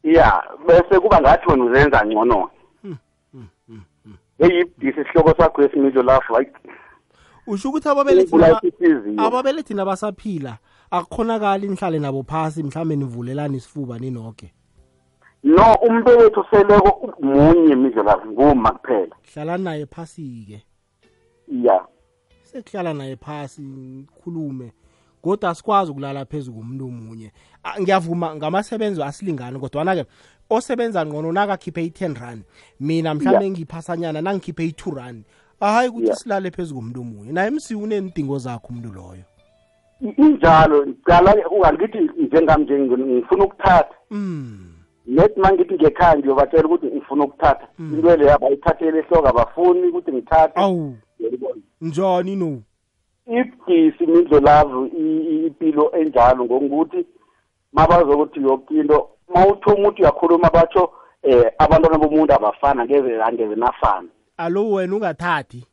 Ya 0.04 0.43
bese 0.68 0.99
kuba 0.99 1.22
ngathi 1.22 1.49
wena 1.49 1.64
uzenza 1.64 2.06
ngcono. 2.06 2.49
Eyibhisi 4.39 5.01
isihloko 5.01 5.34
sakho 5.38 5.64
esimilo 5.64 6.04
lapho 6.04 6.34
hayi. 6.34 6.47
Usho 7.47 7.70
ukuthi 7.70 7.89
ababelethi 9.18 9.74
nabasaphila 9.74 10.58
akukhonakali 10.91 11.68
nihlale 11.68 11.99
nabo 11.99 12.24
phasi 12.24 12.64
mhlawumbe 12.64 12.95
nivulelani 12.95 13.58
isifuba 13.58 13.99
ninoke. 13.99 14.54
No 15.43 15.74
umbelethi 15.74 16.39
seleko 16.51 17.14
munye 17.20 17.76
midlolavu 17.76 18.32
nguma 18.32 18.72
kuphela. 18.72 19.16
Hlalani 19.34 19.64
naye 19.64 19.86
phasi-ke. 19.86 20.64
Ya. 21.47 21.86
Sekuhlala 22.43 22.93
naye 22.93 23.16
phasi 23.16 24.08
khulume 24.24 24.72
kodwa 25.24 25.49
asikwazi 25.49 25.91
ukulala 25.91 26.26
phezu 26.26 26.53
komuntu 26.53 26.86
omunye. 26.86 27.32
Ah, 27.63 27.82
ngiyavuma 27.82 28.36
ngamasebenzo 28.36 29.03
asilingani 29.03 29.59
kodwana-ke 29.59 30.05
osebenza 30.49 31.05
ngcono 31.05 31.32
nakakhiphe 31.32 31.86
i-ten 31.86 32.15
rand. 32.15 32.43
Mina 32.80 33.13
mhlawumbe 33.13 33.45
Yeah. 33.45 33.51
ngiyiphasanyana 33.51 34.21
nangikhiphe 34.21 34.65
i-two 34.65 34.91
rand. 34.91 35.24
Hayi 35.59 35.89
ukuthi 35.89 36.05
Yeah. 36.05 36.17
silale 36.17 36.51
phezu 36.51 36.76
komuntu 36.76 37.01
omunye. 37.01 37.32
Naye 37.32 37.49
msi 37.49 37.76
unendingo 37.76 38.38
zakho 38.38 38.67
umuntu 38.69 38.93
loyo. 38.93 39.24
Injalo 40.17 40.86
cala 41.05 41.36
ungangithi 41.49 42.09
njengami 42.17 42.63
nje 42.63 42.80
ngifuna 42.80 43.43
ukuthatha. 43.43 43.95
Nethi 45.07 45.39
ma 45.39 45.51
ngithi 45.53 45.74
ngekhaya 45.74 46.17
ngiyobatshela 46.17 46.65
ukuthi 46.65 46.86
ngifuna 46.86 47.24
ukuthatha. 47.24 47.67
Into 47.80 48.15
leyo 48.15 48.36
abayithathele 48.36 48.99
ehloko 48.99 49.28
abafuni 49.28 49.88
ukuthi 49.88 50.11
ngithathe. 50.11 50.59
Awu. 50.59 50.95
Njani 51.82 52.36
no 52.36 52.61
ibhisi 53.28 54.05
mindlolavu 54.07 54.86
i- 54.86 55.26
i- 55.32 55.45
impilo 55.47 55.91
enjalo 55.95 56.45
ngokuthi 56.45 57.05
mabazokuthi 57.74 58.41
yoke 58.41 58.74
into 58.74 59.09
ma 59.36 59.47
uthoma 59.47 59.88
ukuthi 59.89 60.01
uyakhuluma 60.01 60.49
batsho 60.49 60.91
eh 61.24 61.51
abantwana 61.57 61.97
bomuntu 61.97 62.34
abafana 62.34 62.86
ngeze 62.86 63.24
angeze 63.24 63.55
nafana. 63.55 64.07
Alo 64.38 64.71
wena 64.71 64.95
ungathathi? 64.95 65.65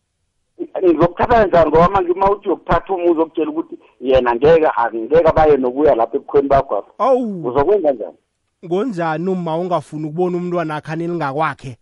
Ngizokuthatha 0.85 1.47
njani? 1.47 1.71
Ngoba 1.71 1.89
manje 1.89 2.13
ma 2.13 2.31
uthi 2.31 2.49
uyokuthatha 2.49 2.95
umuzi 2.95 3.21
okutshela 3.21 3.51
ukuthi 3.51 3.79
yena 4.01 4.35
ngeke 4.35 4.69
angeke 4.77 5.33
baye 5.37 5.57
nokuya 5.57 5.95
lapha 5.95 6.17
ebukhweni 6.17 6.49
bakho 6.49 6.85
awu. 6.99 7.47
Uzokwenza 7.49 7.93
njani? 7.93 8.17
Ngonjani 8.65 9.29
uma 9.31 9.59
ungafuni 9.59 10.07
ukubona 10.07 10.37
umntwana 10.37 10.77
akhe 10.77 10.93
anelingakwakhe 10.93 11.77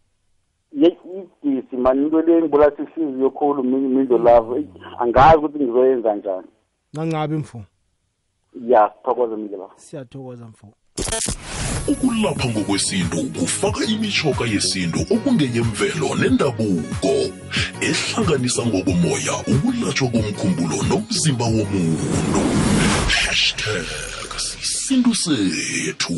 ye 0.72 0.96
ibhisi 1.42 1.76
mani 1.76 2.02
into 2.04 2.20
le 2.22 2.40
ngibulasa 2.42 2.82
ihliziyo 2.82 3.30
khulu 3.30 3.62
mi- 3.64 3.88
mindo 3.96 4.18
lavo 4.18 4.58
angazi 4.98 5.36
ukuthi 5.38 5.58
ngizoyenza 5.58 6.14
njani. 6.14 6.48
Ncancabe 6.94 7.36
mfo? 7.36 7.62
Ya 8.68 8.90
sithokoze 8.96 9.36
mindo 9.36 9.56
lavo 9.58 9.72
siyathokoza 9.76 10.46
mfo. 10.46 10.66
Ukulapha 11.92 12.48
ngokwesintu 12.48 13.16
kufaka 13.38 13.84
imitshoko 13.84 14.46
yesintu 14.46 14.98
okungeyemvelo 15.14 16.08
nendabuko 16.20 17.12
ehlanganisa 17.80 18.62
ngokomoya 18.66 19.34
ukulatshwa 19.52 20.08
komkhumbulo 20.12 20.76
nomzimba 20.88 21.44
womuntu. 21.44 22.40
Hashtag 23.08 23.86
sisintu 24.38 25.14
sethu. 25.14 26.14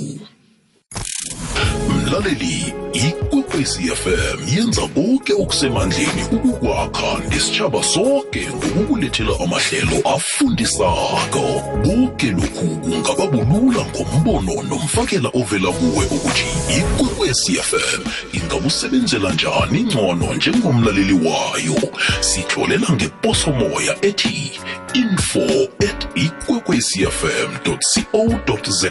Mlaleli 2.10 2.74
ikwekwezi 2.92 3.82
fm 3.82 4.56
yenza 4.56 4.82
konke 4.82 5.32
okusemandleni 5.32 6.22
ukukwakha 6.32 7.18
nesitshaba 7.28 7.82
sonke 7.82 8.48
ngokukulethela 8.48 9.30
amahlelo 9.44 9.96
afundisako. 10.14 11.62
Konke 11.84 12.30
lokhu 12.30 12.66
kungaba 12.82 13.26
bulula 13.26 13.84
ngombono 13.84 14.62
nomfakela 14.62 15.30
ovela 15.34 15.72
kuwe 15.72 16.04
ukuthi 16.06 16.44
ikwekwezi 16.78 17.52
fm 17.52 18.02
ingakusebenzela 18.32 19.32
njani 19.32 19.80
ngcono 19.82 20.34
njengomlaleli 20.34 21.12
wayo. 21.14 21.90
Sitlolela 22.20 22.86
ngeposomoya 22.92 24.04
ethi 24.04 24.60
info 24.94 25.40
at 25.80 26.08
ikwekwecfm 26.14 27.50
co 27.64 28.70
za 28.70 28.90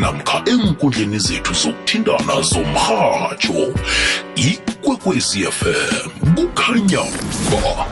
namkha 0.00 0.42
enkundleni 0.46 1.18
zethu 1.18 1.54
zokuthindana 1.54 2.40
zomrhatsho 2.42 3.74
ikwekwecfm 4.36 6.10
kukhanya 6.34 7.02
ba 7.50 7.86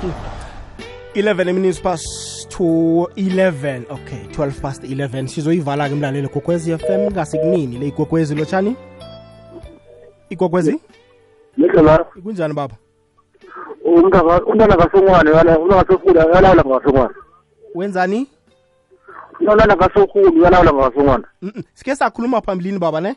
11 1.15 1.53
minutes 1.53 1.81
past 1.81 2.49
to 2.49 2.65
11 3.17 3.83
okay 3.91 4.25
12 4.33 4.61
past 4.61 4.85
11 4.85 5.27
sizoyivala-ke 5.27 5.95
mlaleli 5.95 6.29
gogwezi 6.29 6.79
fm 6.79 7.11
ngasikunini 7.13 7.79
le 7.79 7.87
igogwezi 7.87 8.35
lotshani? 8.35 8.77
Igogwezi 10.31 10.81
Nicola 11.57 11.99
kunjani 12.23 12.55
baba? 12.55 12.75
Umntana 13.85 14.77
kasongwane 14.77 15.31
umntana 15.31 16.35
yalawula 16.35 16.65
ngasongwane 16.65 17.15
wenzani 17.75 18.27
uyalala 19.41 19.77
ngasorhulu 19.77 20.33
uyalawula 20.41 20.73
ngasongwana 20.73 21.29
Mm-mm. 21.43 21.63
sike 21.75 21.97
sakhuluma 21.97 22.41
phambilini 22.41 22.79
baba 22.79 23.01
ne? 23.01 23.17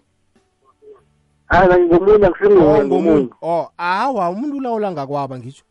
Hayi 1.46 1.84
ngomunye 1.86 2.26
akusingomunye 2.28 2.80
Oh, 2.82 2.86
ngomunye. 2.86 3.30
oh 3.42 3.70
awa 3.78 4.30
umuntu 4.30 4.58
ulawula 4.58 4.92
ngakwaba 4.92 5.40
ngitsho 5.40 5.64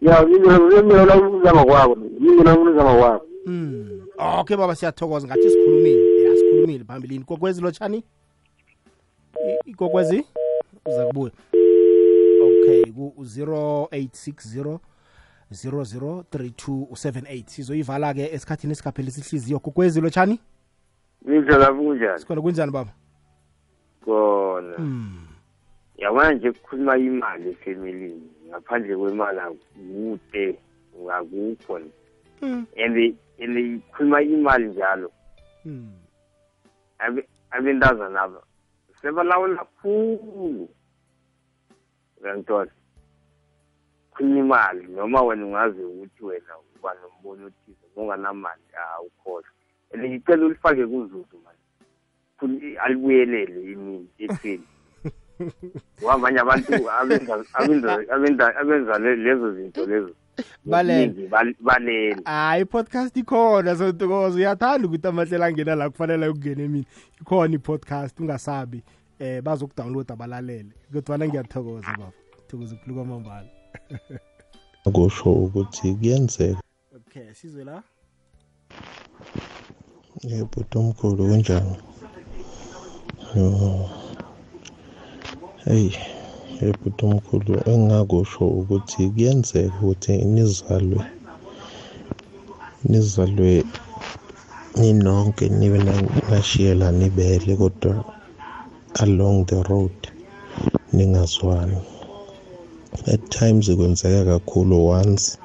ya 0.00 0.22
mina 0.26 0.58
ulawula 1.02 1.52
ngakwabo 1.54 1.96
mina 1.96 2.40
ulawula 2.40 2.84
ngakwabo. 2.84 3.24
Mm. 3.46 4.00
okay 4.38 4.56
baba 4.56 4.74
siyathokoza. 4.76 5.26
Ngathi 5.26 5.50
sikhulumile. 5.50 6.24
Ya 6.24 6.36
sikhulumile 6.36 6.84
phambilini. 6.84 7.24
Kokwezi 7.24 7.60
lotshani 7.62 8.04
ikokwezi 9.64 10.24
uza 10.86 11.06
kubuya. 11.06 11.32
Okay 12.42 12.84
ku-0860 12.92 14.78
003278 15.50 17.44
sizoyivala-ke 17.46 18.34
esikhathini 18.34 18.72
esikhaphela 18.72 19.08
isihliziyo 19.08 19.58
kokwezi 19.60 20.00
lotshani? 20.00 20.40
Indlela 21.26 21.72
kunjani? 21.72 22.18
Sikhona 22.18 22.40
kunjani 22.42 22.72
baba? 22.72 22.92
Kona 24.04 24.78
Mm. 24.78 25.26
yabona 25.98 26.32
nje 26.32 26.52
kukhuluma 26.52 26.96
imali 26.98 27.50
efemelini. 27.50 28.22
Ngaphandle 28.48 28.96
kwemali 28.96 29.38
akude 29.38 30.58
akukho 31.12 31.80
Mm. 32.42 32.66
and 32.76 33.14
and 33.40 33.58
ikhuluma 33.58 34.22
imali 34.22 34.68
njalo. 34.68 35.10
Mm. 35.64 35.92
abe- 36.98 37.28
abentazana 37.50 38.20
aba 38.22 38.42
sebalawula 39.02 39.64
khulu. 39.82 40.68
Uyangithola 42.22 42.70
khuluma 44.18 44.38
imali 44.38 44.86
noma 44.86 45.22
wena 45.22 45.46
ungazi 45.46 45.82
ukuthi 45.82 46.24
wena 46.24 46.52
uba 46.76 46.94
nombono 46.94 47.46
othize 47.46 47.86
unganamali 47.96 48.62
awukhohlwa 48.74 49.50
and 49.94 50.04
ngicela 50.04 50.46
ulifake 50.46 50.86
kuzuzu 50.86 51.38
manje. 51.44 51.58
Khulu- 52.38 52.78
alibuyelele 52.78 53.72
imini 53.72 54.08
ekheni 54.18 54.64
wabanye 56.02 56.38
abantu 56.44 56.90
abenza 58.60 58.98
lezo 58.98 59.54
zinto 59.54 59.86
lezo. 59.86 60.14
Balele. 60.64 61.28
balele. 61.60 62.22
Hayi 62.24 62.62
i-podcast 62.62 63.16
ikhona 63.16 63.76
sontokozo 63.76 64.36
uyathanda 64.36 64.88
ukuthi 64.88 65.06
amahlela 65.08 65.46
angena 65.46 65.74
la 65.74 65.90
kufanele 65.90 66.28
ukungena 66.28 66.62
emini 66.62 66.86
ikhona 67.20 67.54
i-podcast 67.54 68.20
ungasabi. 68.20 68.82
Eh 69.18 69.42
bazokudownload 69.42 70.12
abalalele 70.12 70.72
kodwana 70.92 71.26
ngiyathokoza 71.26 71.86
baba. 71.98 72.12
Thokoza 72.48 72.74
ukuphula 72.74 72.94
kwamambala 72.94 73.57
kusho 74.94 75.28
ukuthi 75.44 75.94
kuyenzeka. 75.94 76.60
Okay 76.96 77.34
sizwe 77.34 77.64
la? 77.64 77.82
Yebhuti 80.30 80.78
omkhulu 80.78 81.22
kunjani 81.28 81.76
yo. 83.36 83.48
Heyi 85.64 85.92
yebhuti 86.60 87.02
omkhulu 87.06 87.52
engingakusho 87.70 88.44
ukuthi 88.60 89.00
kuyenzeka 89.12 89.74
ukuthi 89.76 90.12
nizalwe 90.34 91.04
nizalwe 92.88 93.64
ninonke 94.80 95.48
nibe 95.48 95.78
na- 95.86 96.10
nashiyelana 96.30 97.04
ibele 97.06 97.56
kodwa 97.56 98.04
along 99.02 99.46
the 99.46 99.62
road 99.68 99.98
ningazwani. 100.92 101.97
At 103.06 103.22
times 103.30 103.70
kwenzeka 103.70 104.24
kakhulu 104.24 104.86
once 104.86 105.38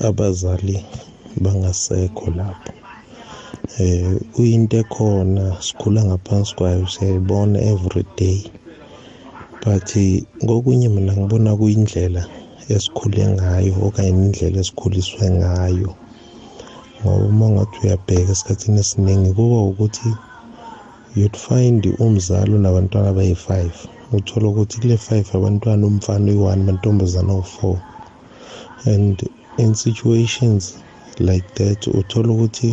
abazali 0.00 0.84
bangasekho 1.42 2.30
lapho. 2.36 2.72
Eh 3.78 4.16
kuyinto 4.34 4.76
ekhona 4.82 5.56
sikhula 5.62 6.00
ngaphansi 6.04 6.54
kwayo 6.56 6.86
siyayibona 6.88 7.58
every 7.72 8.04
day. 8.16 8.40
But 9.62 9.88
ngokunye 10.44 10.88
mina 10.88 11.12
ngibona 11.16 11.56
kuyindlela 11.56 12.22
esikhule 12.68 13.28
ngayo 13.28 13.74
okanye 13.86 14.08
indlela 14.08 14.58
esikhuliswe 14.60 15.30
ngayo. 15.30 15.90
Ngoba 17.00 17.24
uma 17.32 17.46
ngathi 17.50 17.76
uyabheka 17.82 18.32
esikhathini 18.32 18.80
esiningi 18.80 19.30
kuba 19.32 19.58
ukuthi 19.70 20.10
you'd 21.16 21.36
find 21.36 21.82
umzali 21.98 22.52
unabantwana 22.54 23.08
abayi-five. 23.10 23.76
Uthola 24.12 24.48
ukuthi 24.48 24.80
kule 24.80 24.96
five 24.96 25.28
abantwana 25.36 25.86
umfana 25.86 26.24
uyi-one 26.30 26.62
mantombazana 26.66 27.32
awu-four 27.32 27.76
and 28.92 29.16
in 29.62 29.74
situations 29.74 30.62
like 31.18 31.46
that 31.54 31.86
uthola 31.86 32.32
ukuthi 32.32 32.70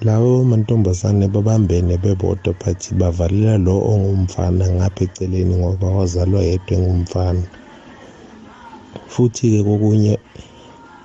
lawo 0.00 0.44
mantombazane 0.44 1.28
babambene 1.28 1.96
bebodwa 1.96 2.54
but 2.60 2.80
bavalela 3.00 3.58
lo 3.58 3.74
ongumfana 3.92 4.64
ngapha 4.70 5.04
eceleni 5.04 5.54
ngoba 5.56 5.86
wazalwa 5.86 6.42
yedwa 6.42 6.72
engumfana. 6.78 7.46
Futhi-ke 9.12 9.62
kokunye 9.62 10.18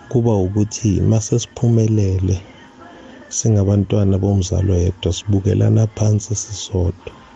kuba 0.09 0.33
ukuthi 0.45 1.01
mase 1.01 1.39
siphumelele 1.39 2.37
singabantwana 3.29 4.17
bomzali 4.17 4.71
oyedwa 4.71 5.13
sibukelana 5.13 5.87
phansi 5.95 6.35
sisodwa. 6.35 7.26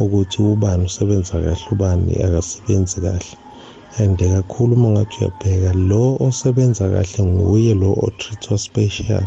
Ukuthi 0.00 0.42
ubani 0.42 0.84
usebenza 0.84 1.32
kahle 1.32 1.66
ubani 1.72 2.12
akasebenzi 2.26 3.00
kahle. 3.00 3.36
And 3.98 4.18
kakhulu 4.18 4.74
uma 4.74 4.88
ngathi 4.90 5.24
uyabheka 5.24 5.72
lo 5.88 6.16
osebenza 6.20 6.84
kahle 6.88 7.24
nguye 7.24 7.74
lo 7.74 7.92
o-treatwa 7.92 8.58
special 8.58 9.24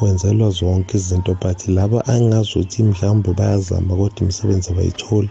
wenzelwa 0.00 0.50
zonke 0.50 0.96
izinto 0.96 1.34
but 1.40 1.68
laba 1.68 2.06
angazuthi 2.06 2.82
mhlawumbe 2.82 3.32
bayazama 3.32 3.96
kodwa 3.96 4.20
imisebenzi 4.20 4.70
abayitholi 4.70 5.30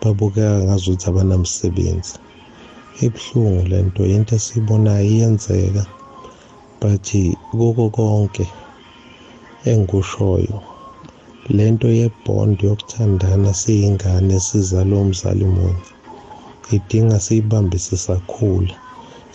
babukeka 0.00 0.64
ngazuthi 0.64 1.06
abanamsebenzi. 1.08 2.14
Ibuhlungu 3.04 3.68
le 3.68 3.82
nto 3.82 4.06
into 4.06 4.34
esiyibonayo 4.36 5.04
iyenzeka 5.04 5.84
but 6.80 7.06
kuko 7.50 7.90
konke 7.90 8.46
engikushoyo. 9.64 10.69
Le 11.48 11.64
nto 11.72 11.88
yebond 12.00 12.56
yokuthandana 12.68 13.50
siyingane 13.60 14.36
sizalwe 14.46 14.98
umzali 15.04 15.44
munye 15.54 15.84
idinga 16.76 17.16
siyibambise 17.24 17.96
sakhula 18.04 18.74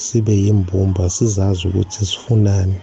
sibe 0.06 0.34
yimbumba 0.44 1.04
sizazi 1.16 1.62
ukuthi 1.68 2.06
sifunani. 2.06 2.80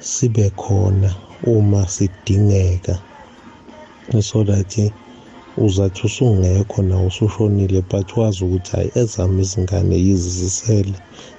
Sibe 0.00 0.50
khona 0.60 1.10
uma 1.42 1.88
sidingeka 1.88 2.94
so 4.20 4.44
that 4.44 4.92
uzathi 5.56 6.00
usungekho 6.06 6.82
nawe 6.82 7.06
usushonile 7.06 7.82
but 7.90 8.16
wazi 8.16 8.44
ukuthi 8.44 8.70
hayi 8.76 8.90
ezami 8.94 9.42
izingane 9.42 9.96
yizi 10.06 10.30
zisele 10.40 10.96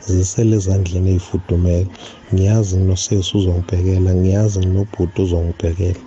zisele 0.08 0.56
ezandleni 0.56 1.12
ey'fudumele 1.16 1.88
ngiyazi 2.34 2.78
nginosesi 2.78 3.32
uzongibhekela 3.38 4.12
ngiyazi 4.16 4.60
nginobhuti 4.60 5.18
uzongibhekela 5.22 6.02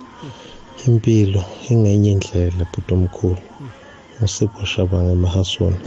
impilo 0.87 1.41
ingenye 1.69 2.11
indlela 2.11 2.65
bhuti 2.71 2.93
omkhulu. 2.93 3.37
Usipho 4.23 4.65
shabanga 4.65 5.11
emahasoni. 5.11 5.77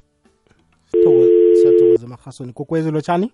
Sithokoza- 0.90 1.56
siyathokoza 1.56 2.06
emahasoni. 2.06 2.52
Kokwezi 2.52 2.90
lotshani 2.90 3.32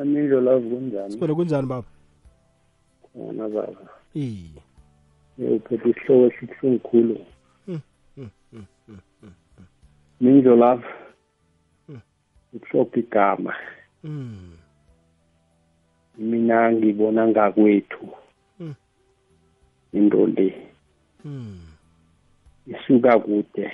amindlo 0.00 0.40
lavu 0.40 0.70
kunjani? 0.70 1.12
Sikhona 1.12 1.34
kunjani 1.34 1.66
baba? 1.66 1.88
Khona 3.12 3.48
baba. 3.48 3.88
Iye. 4.14 4.62
Uphethe 5.38 5.88
isihloko 5.90 6.26
esibuhlungu 6.34 6.78
khulu 6.88 7.16
Mm, 7.68 7.80
mm, 8.16 8.28
mm, 8.52 8.64
mm, 8.88 8.98
mm, 9.22 9.30
mindlo 10.20 10.56
lavu 10.56 10.84
ukuhlopha 12.52 12.98
igama. 13.00 13.54
Mm, 14.04 14.52
mina 16.18 16.72
ngibona 16.72 17.28
ngakwethu. 17.28 18.02
Mm. 18.04 18.10
Into 19.92 20.26
le. 20.26 20.54
Mm, 21.24 21.60
isuka 22.66 23.18
kude. 23.18 23.72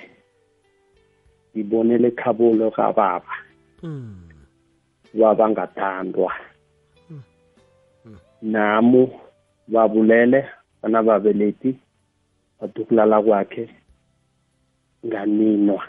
Ngibonele 1.55 2.07
ekhabolo 2.07 2.71
kababa. 2.71 3.35
Mm, 3.83 4.29
baba 5.13 5.49
ngathandwa 5.49 6.33
namu 8.41 9.11
babulele 9.67 10.45
bana 10.81 11.03
babelethi 11.03 11.75
bathi 12.59 12.81
ukulala 12.81 13.21
kwakhe 13.21 13.69
nganinwa. 15.05 15.83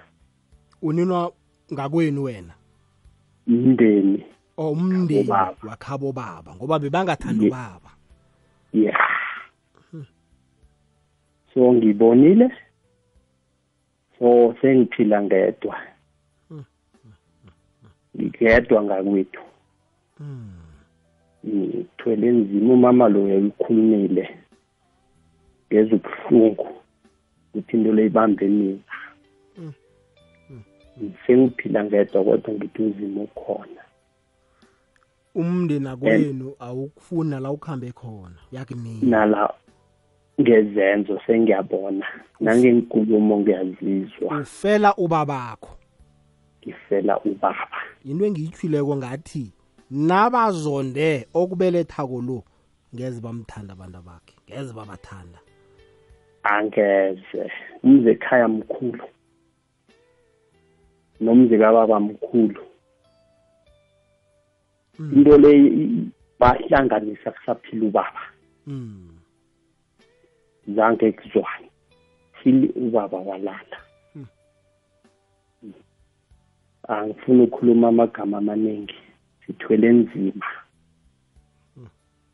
Uninwa 0.82 1.32
ngakwenu 1.72 2.22
wena? 2.22 2.54
Umndeni 3.46 4.24
o 4.56 4.72
umndeni 4.72 5.30
wakhabo 5.68 6.12
baba 6.12 6.54
ngoba 6.54 6.78
bebangathanda 6.78 7.46
ubaba 7.46 7.90
ya 8.72 8.92
so 11.54 11.72
ngibonile. 11.72 12.50
So 14.18 14.54
sengiphila 14.60 15.22
ngedwa. 15.22 15.76
Ngedwa 18.16 18.82
ngakwethu. 18.82 19.40
Mm. 20.20 20.52
Mm, 21.44 21.72
sithwele 21.72 22.26
enzima 22.28 22.74
umama 22.74 23.08
lo 23.08 23.24
uyikhulumile 23.24 24.36
ngeza 25.66 25.96
ubuhlungu. 25.96 26.68
Ukuthi 27.54 27.76
into 27.76 27.92
le 27.92 28.06
ibambe 28.06 28.48
mina. 28.48 28.78
Sengiphila 31.26 31.84
ngedwa 31.84 32.24
kodwa 32.24 32.54
ngithi 32.54 32.82
uzima 32.82 33.22
ukhona 33.22 33.80
umndeni 35.34 35.88
akwenu 35.88 36.54
awukufuni 36.58 37.40
la 37.40 37.50
ukuhambe 37.50 37.92
khona. 37.92 38.38
Yakunini 38.52 39.10
nala 39.10 39.54
ngezenzo 40.40 41.20
sengiyabona. 41.26 42.06
Nangenkulumo 42.40 43.40
ngiyazizwa. 43.40 44.40
Ufela 44.40 44.94
ubabakho. 44.96 45.76
Ngifela 46.66 47.20
ubaba. 47.20 47.78
Into 48.04 48.24
engiyithwileko 48.24 48.96
ngathi 48.96 49.52
nabazonde 49.90 51.26
okubelethako 51.34 52.20
lo 52.22 52.42
ngeze 52.94 53.20
bamthanda 53.20 53.72
abantu 53.72 54.02
bakhe 54.02 54.34
ngeze 54.48 54.72
babathanda. 54.74 55.38
Angeze. 56.42 57.50
Umze 57.84 58.10
ekhaya 58.10 58.48
mkhulu. 58.48 59.04
Nomzi 61.20 61.58
kababa 61.58 62.00
mkhulu 62.00 62.60
into 64.98 65.38
le 65.38 65.52
i- 65.58 66.08
bahlanganisa 66.38 67.30
kusaphila 67.30 67.86
ubaba. 67.88 68.20
Mm. 68.66 69.09
Zange 70.74 71.12
kuzwane. 71.12 71.70
Phili 72.42 72.68
ubaba 72.68 73.18
walala. 73.18 73.76
Hmm. 74.12 74.26
angifuni 76.88 77.42
ukukhuluma 77.42 77.88
amagama 77.88 78.38
amaningi 78.38 78.94
sithwele 79.46 79.88
nzima. 79.92 80.46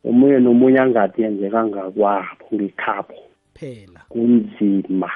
Omunye 0.03 0.39
nomunye 0.39 0.79
angathi 0.79 1.21
yenzeka 1.21 1.65
ngakwabo 1.65 2.45
ngekhabo 2.53 3.15
phela. 3.53 4.01
Kunzima. 4.09 5.11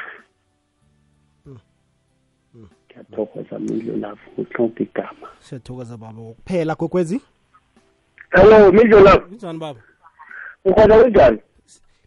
Ngiyathokoza 2.88 3.60
mindlo 3.60 3.98
lapho 3.98 4.32
uhlonipha 4.38 4.84
igama. 4.84 5.28
Siyathokoza 5.40 5.98
baba. 5.98 6.14
Kokuphela 6.14 6.76
kokwezi 6.76 7.22
hello 8.32 8.72
mindlo 8.72 9.00
lapho 9.00 9.28
kunjani 9.28 9.60
baba? 9.60 9.80
Ukhona 10.66 11.04
kunjani? 11.04 11.40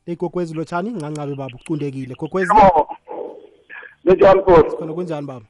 Legokwezi 0.06 0.54
lotshani 0.54 0.90
ncancabe 0.90 1.34
baba 1.34 1.56
ucundekile 1.60 2.14
gokwezi 2.14 2.52
linjani 4.04 4.42
bos 4.42 4.76
khona 4.76 4.92
kunjani 4.92 5.26
baba? 5.26 5.46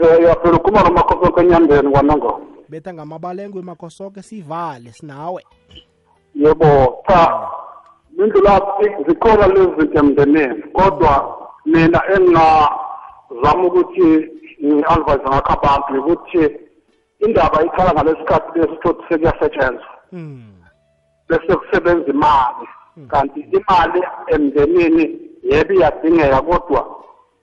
Um 0.00 0.24
uyaphela 0.24 0.56
ukhuluma 0.56 0.82
nomakhosi 0.82 1.32
kwenyandeni 1.32 1.90
kwanongo 1.90 2.40
betha 2.68 2.94
ngamabalengwe 2.94 3.62
makhosoke 3.62 4.22
sivale 4.22 4.92
sinawe. 4.92 5.42
Yebo 6.34 7.02
cha. 7.06 7.50
Mindlu 8.16 8.40
lapho 8.42 8.82
zikhona 9.08 9.46
lezi 9.46 9.72
zinto 9.78 9.98
emndenini 9.98 10.62
kodwa 10.72 11.12
mina 11.66 12.00
engingazama 12.14 13.64
ukuthi 13.66 14.08
ngi-advise 14.64 15.24
ngakho 15.28 15.52
abantu 15.52 16.00
ukuthi 16.00 16.42
indaba 17.20 17.64
ikhala 17.64 17.92
ngalesikhathi 17.92 18.58
lesi 18.58 18.76
sokuthi 18.82 19.08
sekuyasetshenzwa. 19.08 19.92
Bese 21.28 21.56
kusebenza 21.56 22.10
imali. 22.10 22.66
Kanti 23.10 23.40
imali 23.40 24.00
emndenini 24.26 25.04
yebo 25.42 25.72
iyadingeka 25.74 26.42
kodwa 26.42 26.96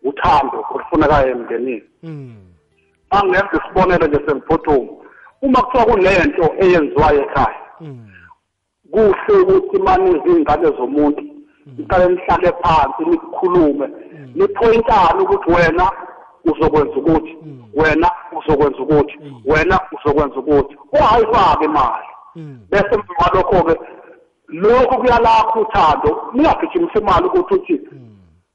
uthando 0.03 0.65
olufunekayo 0.73 1.27
emndenini. 1.31 1.83
Angenza 3.09 3.59
isibonelo 3.59 4.07
nje 4.07 4.19
sengiphuthuma 4.25 4.91
uma 5.41 5.61
kuthiwa 5.61 5.85
kunento 5.85 6.45
eyenziwayo 6.63 7.21
ekhaya 7.21 7.61
kuhle 8.91 9.41
ukuthi 9.41 9.77
manize 9.85 10.29
iy'ngane 10.29 10.67
zomuntu 10.77 11.23
niqale 11.77 12.05
nihlale 12.09 12.51
phansi 12.61 13.01
nikhulume 13.09 13.87
niphoyintane 14.35 15.21
ukuthi 15.23 15.51
wena 15.51 15.91
uzokwenza 16.45 16.95
ukuthi 16.95 17.37
wena 17.73 18.11
uzokwenza 18.37 18.79
ukuthi 18.79 19.15
wena 19.45 19.79
uzokwenza 19.91 20.35
ukuthi. 20.35 20.77
Ungayifaki 20.91 21.65
imali. 21.65 22.07
Bese 22.69 22.93
emva 22.95 23.13
kwalokho-ke 23.17 23.75
lokhu 24.51 24.97
kuyalakho 24.97 25.59
uthando 25.61 26.31
ningagijimisa 26.33 26.99
imali 26.99 27.25
ukuthi 27.25 27.53
uthi 27.53 27.79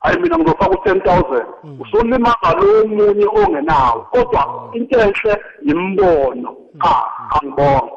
hayi 0.00 0.20
mina 0.20 0.38
ngizofaka 0.38 0.70
u-ten 0.70 1.00
thousand. 1.00 1.46
Usulimaza 1.80 2.50
lo 2.58 2.86
munye 2.88 3.26
ongenawo 3.26 4.00
kodwa 4.10 4.70
into 4.74 5.00
enhle 5.00 5.36
yimbono. 5.62 6.56
Cha 6.82 7.04
angibonga 7.30 7.92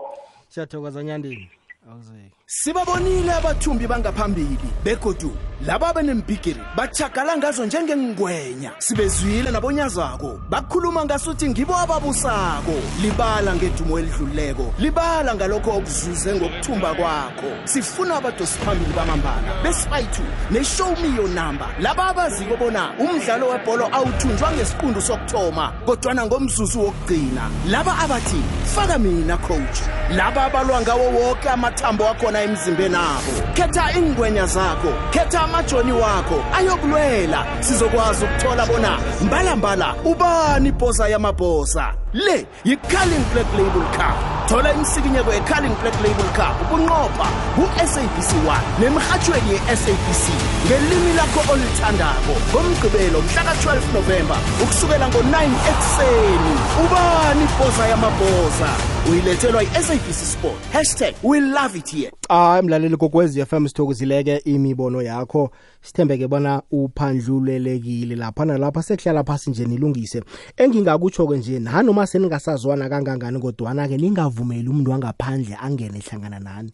siyathokoza 0.47 1.03
nyandeni 1.03 1.49
awuzeki. 1.91 2.38
Sibabonile 2.51 3.31
abathumbi 3.33 3.85
bangaphambili 3.87 4.69
begodu 4.83 5.31
laba 5.65 5.93
benembhigiri 5.93 6.61
bachagala 6.75 7.37
ngazo 7.37 7.65
njengengwenya. 7.65 8.71
Sibezwile 8.79 9.51
nabonyazako 9.51 10.39
bakhuluma 10.49 11.05
ngasuthi 11.05 11.49
ngibo 11.49 11.75
ababusako. 11.75 12.73
Libala 13.01 13.55
ngedumo 13.55 13.99
elidluleko 13.99 14.73
libala 14.79 15.35
ngalokho 15.35 15.71
okuzuze 15.71 16.35
ngokuthumba 16.35 16.93
kwakho. 16.93 17.51
Sifuna 17.65 18.15
abadosi 18.15 18.57
phambili 18.59 18.93
bamambala 18.93 19.63
bespaitu 19.63 20.23
ne-show 20.51 20.95
me 21.01 21.15
your 21.15 21.29
number. 21.29 21.67
Laba 21.79 22.07
abaziko 22.07 22.57
bona 22.57 22.93
umdlalo 22.99 23.49
webholo 23.49 23.89
awuthunjwa 23.91 24.51
ngesiqundu 24.51 25.01
sokuthoma 25.01 25.73
kodwana 25.85 26.25
ngomzuzu 26.25 26.79
wokugcina. 26.79 27.49
Laba 27.67 27.97
abathi 27.99 28.41
faka 28.75 28.97
mina 28.97 29.37
coach. 29.37 29.79
Laba 30.15 30.45
abalwa 30.45 30.81
ngawo 30.81 31.09
woke 31.11 31.49
amathambo 31.49 32.07
akhona 32.07 32.38
emzimbeni 32.43 32.95
abo. 32.95 33.31
Khetha 33.53 33.91
ingwenya 33.97 34.45
zakho 34.45 34.93
khetha 35.11 35.41
amajoni 35.41 35.91
wakho 35.91 36.43
ayokulwela. 36.57 37.45
Sizokwazi 37.59 38.25
ukuthola 38.25 38.65
bona 38.65 38.99
mbalambala 39.21 39.95
ubani 40.05 40.69
ibhosa 40.69 41.07
yamabhosa 41.09 41.93
le 42.13 42.45
yi-carling 42.63 43.25
black 43.33 43.47
label 43.57 43.85
cup. 43.91 44.38
Thola 44.49 44.73
imsikinyeko 44.73 45.33
ye-carling 45.33 45.75
black 45.81 46.01
label 46.01 46.29
cup 46.37 46.55
ubunqopha 46.61 47.27
ku-sabc 47.55 48.31
1 48.47 48.79
nemrhatshweni 48.79 49.51
ye-sabc 49.51 50.23
ngelimi 50.65 51.13
lakho 51.13 51.53
olithandako. 51.53 52.33
Ngomgqibelo 52.51 53.21
mhlaka-12 53.21 53.93
novemba 53.93 54.37
ukusukela 54.63 55.09
ngo-9 55.09 55.35
ekuseni. 55.69 56.53
Ubani 56.85 57.43
ibhosa 57.43 57.87
yamabhosa 57.87 58.69
uyilethelwa 59.11 59.61
yi-sabc 59.61 60.13
sport. 60.13 60.59
Hashtag 60.73 61.13
we 61.23 61.39
love 61.39 61.77
it 61.77 61.89
here. 61.89 62.11
Hayi 62.29 62.61
mlaleli 62.61 62.97
kokwezi 62.97 63.45
FM 63.45 63.67
sithokozileke 63.67 64.37
imibono 64.37 65.01
yakho. 65.01 65.51
Sithembeke 65.81 66.27
bona 66.27 66.61
uphandlulelekile 66.71 68.15
lapha 68.15 68.45
nalapha 68.45 68.83
sekuhlala 68.83 69.23
phasi 69.23 69.49
nje 69.49 69.65
nilungise. 69.65 70.23
Engingakutsho-ke 70.57 71.37
nje 71.37 71.59
nanoma 71.59 72.07
seningasazwana 72.07 72.89
kangangani 72.89 73.39
kodwana-ke 73.39 73.97
ningavumeli 73.97 74.69
umuntu 74.69 74.91
wangaphandle 74.91 75.55
angene 75.61 75.99
hlangana 75.99 76.39
nani? 76.39 76.73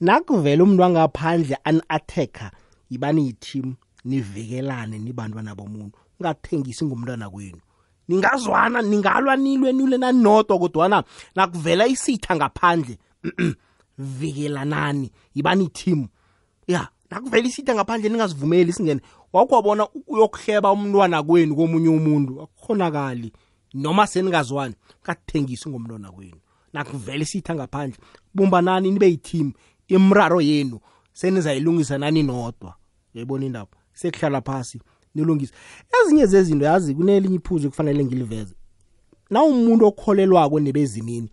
Nakuvela 0.00 0.62
umuntu 0.64 0.82
wangaphandle 0.82 1.56
ani-attacker 1.64 2.50
yibani 2.90 3.26
yi-team 3.26 3.74
nivikelane 4.04 4.98
nibantwana 4.98 5.54
bomuntu. 5.54 5.98
Ungathengisi 6.20 6.84
ngumntwana 6.84 7.30
kwenu. 7.30 7.60
Ningazwana 8.08 8.82
ningalwa 8.82 9.36
nilwe 9.36 9.72
nilwe 9.72 9.98
nanodwa 9.98 10.58
kodwana 10.58 11.04
nakuvela 11.36 11.86
isitha 11.86 12.36
ngaphandle 12.36 12.98
vikelanani 13.98 15.10
yibani 15.34 15.68
team 15.68 16.08
ya 16.66 16.88
nakuvela 17.12 17.46
isitha 17.48 17.74
ngaphandle 17.74 18.08
ningazivumeli 18.08 18.72
singene 18.72 19.00
wakwabona 19.32 19.88
uyokuhleba 20.06 20.72
umntwana 20.72 21.22
kwenu 21.22 21.56
komunye 21.56 21.88
umuntu 21.88 22.42
akukhonakali 22.42 23.32
noma 23.74 24.06
seningazwani 24.06 24.74
kathengisi 25.02 25.68
ngomntwana 25.68 26.12
kwenu. 26.12 26.40
Nakuvela 26.72 27.22
isitha 27.22 27.54
ngaphandle 27.54 27.98
bumbanani 28.34 28.90
nibe 28.90 29.08
yi-team 29.08 29.52
imraro 29.88 30.40
yenu 30.40 30.80
senizayilungisa 31.12 31.98
nani 31.98 32.22
nodwa. 32.22 32.74
Yayibona 33.14 33.46
indaba 33.46 33.76
sekuhlala 33.92 34.40
phasi 34.40 34.80
nilungise. 35.14 35.52
Ezinye 36.02 36.26
zezinto 36.26 36.64
yazi 36.64 36.94
kunelinye 36.94 37.36
iphuzu 37.36 37.70
kufanele 37.70 38.04
ngiliveze. 38.04 38.54
Na 39.30 39.42
umuntu 39.42 39.86
okholelwako 39.86 40.60
nebezimini 40.60 41.30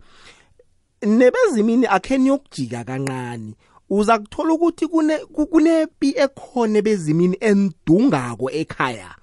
nebezimini 1.06 1.86
akhe 1.86 2.18
niyokujika 2.18 2.84
kancane. 2.84 3.54
Uza 3.90 4.18
kuthola 4.18 4.52
ukuthi 4.54 4.86
kune 4.86 5.18
kunepi 5.18 6.14
ekhona 6.16 6.78
ebezimini 6.78 7.36
endungako 7.40 8.50
ekhaya? 8.50 9.14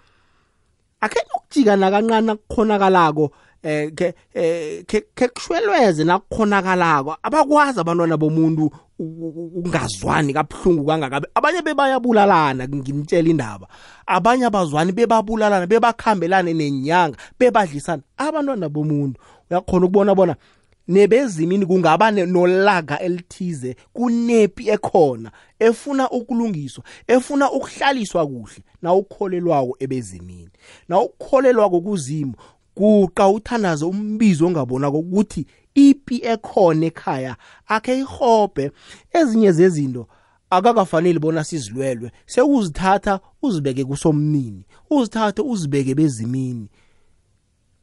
Akhe 1.01 1.19
niyokujika 1.25 1.75
nakancane 1.75 2.31
akukhonakalako 2.31 3.31
eh 3.63 3.91
ke 3.95 4.13
eh, 4.33 4.83
ke 4.85 5.27
kushwelweze 5.27 6.03
nakukhonakalako. 6.03 7.17
Abakwazi 7.23 7.79
abantwana 7.79 8.17
bomuntu 8.17 8.71
u- 8.99 9.03
u- 9.03 9.51
ungazwani 9.55 10.33
kabuhlungu 10.33 10.85
kangaka? 10.85 11.21
Abanye 11.35 11.61
bebayabulalana 11.61 12.67
ngimtshela 12.67 13.29
indaba. 13.29 13.67
Abanye 14.07 14.45
abazwani 14.45 14.91
bebabulalana 14.91 15.67
bebakhambelane 15.67 16.53
nenyanga 16.53 17.17
bebadlisana. 17.39 18.01
Abantwana 18.17 18.69
bomuntu 18.69 19.19
uyakhona 19.51 19.85
ukubona 19.85 20.15
bona 20.15 20.35
nebezimini 20.87 21.65
kungaba 21.65 22.11
nolaga 22.11 22.99
elithize 22.99 23.75
kunepi 23.93 24.69
ekhona 24.69 25.31
efuna 25.59 26.09
ukulungiswa 26.09 26.83
efuna 27.07 27.51
ukuhlaliswa 27.51 28.27
kuhle 28.27 28.63
na 28.81 28.93
ukukholelwako 28.93 29.75
ebezimini. 29.79 30.49
Na 30.89 31.01
ukukholelwako 31.01 31.81
kuzimu 31.81 32.33
kuqa 32.75 33.29
uthandaze 33.29 33.85
umbizo 33.85 34.47
ongabona 34.47 34.89
ukuthi 34.89 35.45
ipi 35.75 36.21
ekhona 36.23 36.85
ekhaya 36.85 37.35
akhe 37.67 37.99
ihobhe 37.99 38.71
ezinye 39.13 39.51
zezinto 39.51 40.07
akakafanele 40.49 41.19
bona 41.19 41.43
sizilwelwe 41.43 42.11
sekuzithatha 42.25 43.19
uzibeke 43.41 43.85
kusomnini 43.85 44.65
uzithathe 44.89 45.41
uzibeke 45.41 45.95
bezimini. 45.95 46.69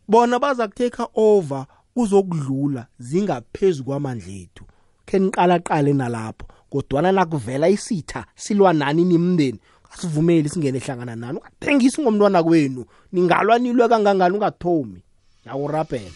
Bona 0.09 0.39
baza 0.39 0.69
kutake 0.69 1.03
over 1.15 1.67
kuzokudlula 1.95 2.87
zingaphezulu 2.99 3.85
kwamandla 3.85 4.33
ethu. 4.33 4.65
Khe 5.07 5.19
niqalaqale 5.19 5.93
nalapho 5.93 6.47
kodwana 6.71 7.13
nakuvela 7.13 7.69
isitha 7.69 8.27
silwa 8.35 8.73
nani 8.73 9.05
nimndeni? 9.05 9.59
Asivumeli 9.93 10.49
singene 10.49 10.79
hlangana 10.79 11.17
nani? 11.17 11.39
Ungathengisi 11.39 12.03
ngomntwana 12.03 12.43
kwenu. 12.43 12.85
Ningalwa 13.13 13.59
nilwe 13.59 13.89
kangangani? 13.89 14.35
Ungathomi. 14.35 15.03
Yakurabhela 15.47 16.11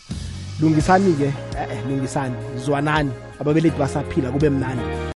lungisani-ke? 0.61 1.33
Eh 1.73 1.87
lungisani. 1.89 2.37
Zwanani. 2.65 3.13
Ababelethi 3.41 3.79
basaphila 3.79 4.31
kube 4.31 4.51
mnandi. 4.51 4.99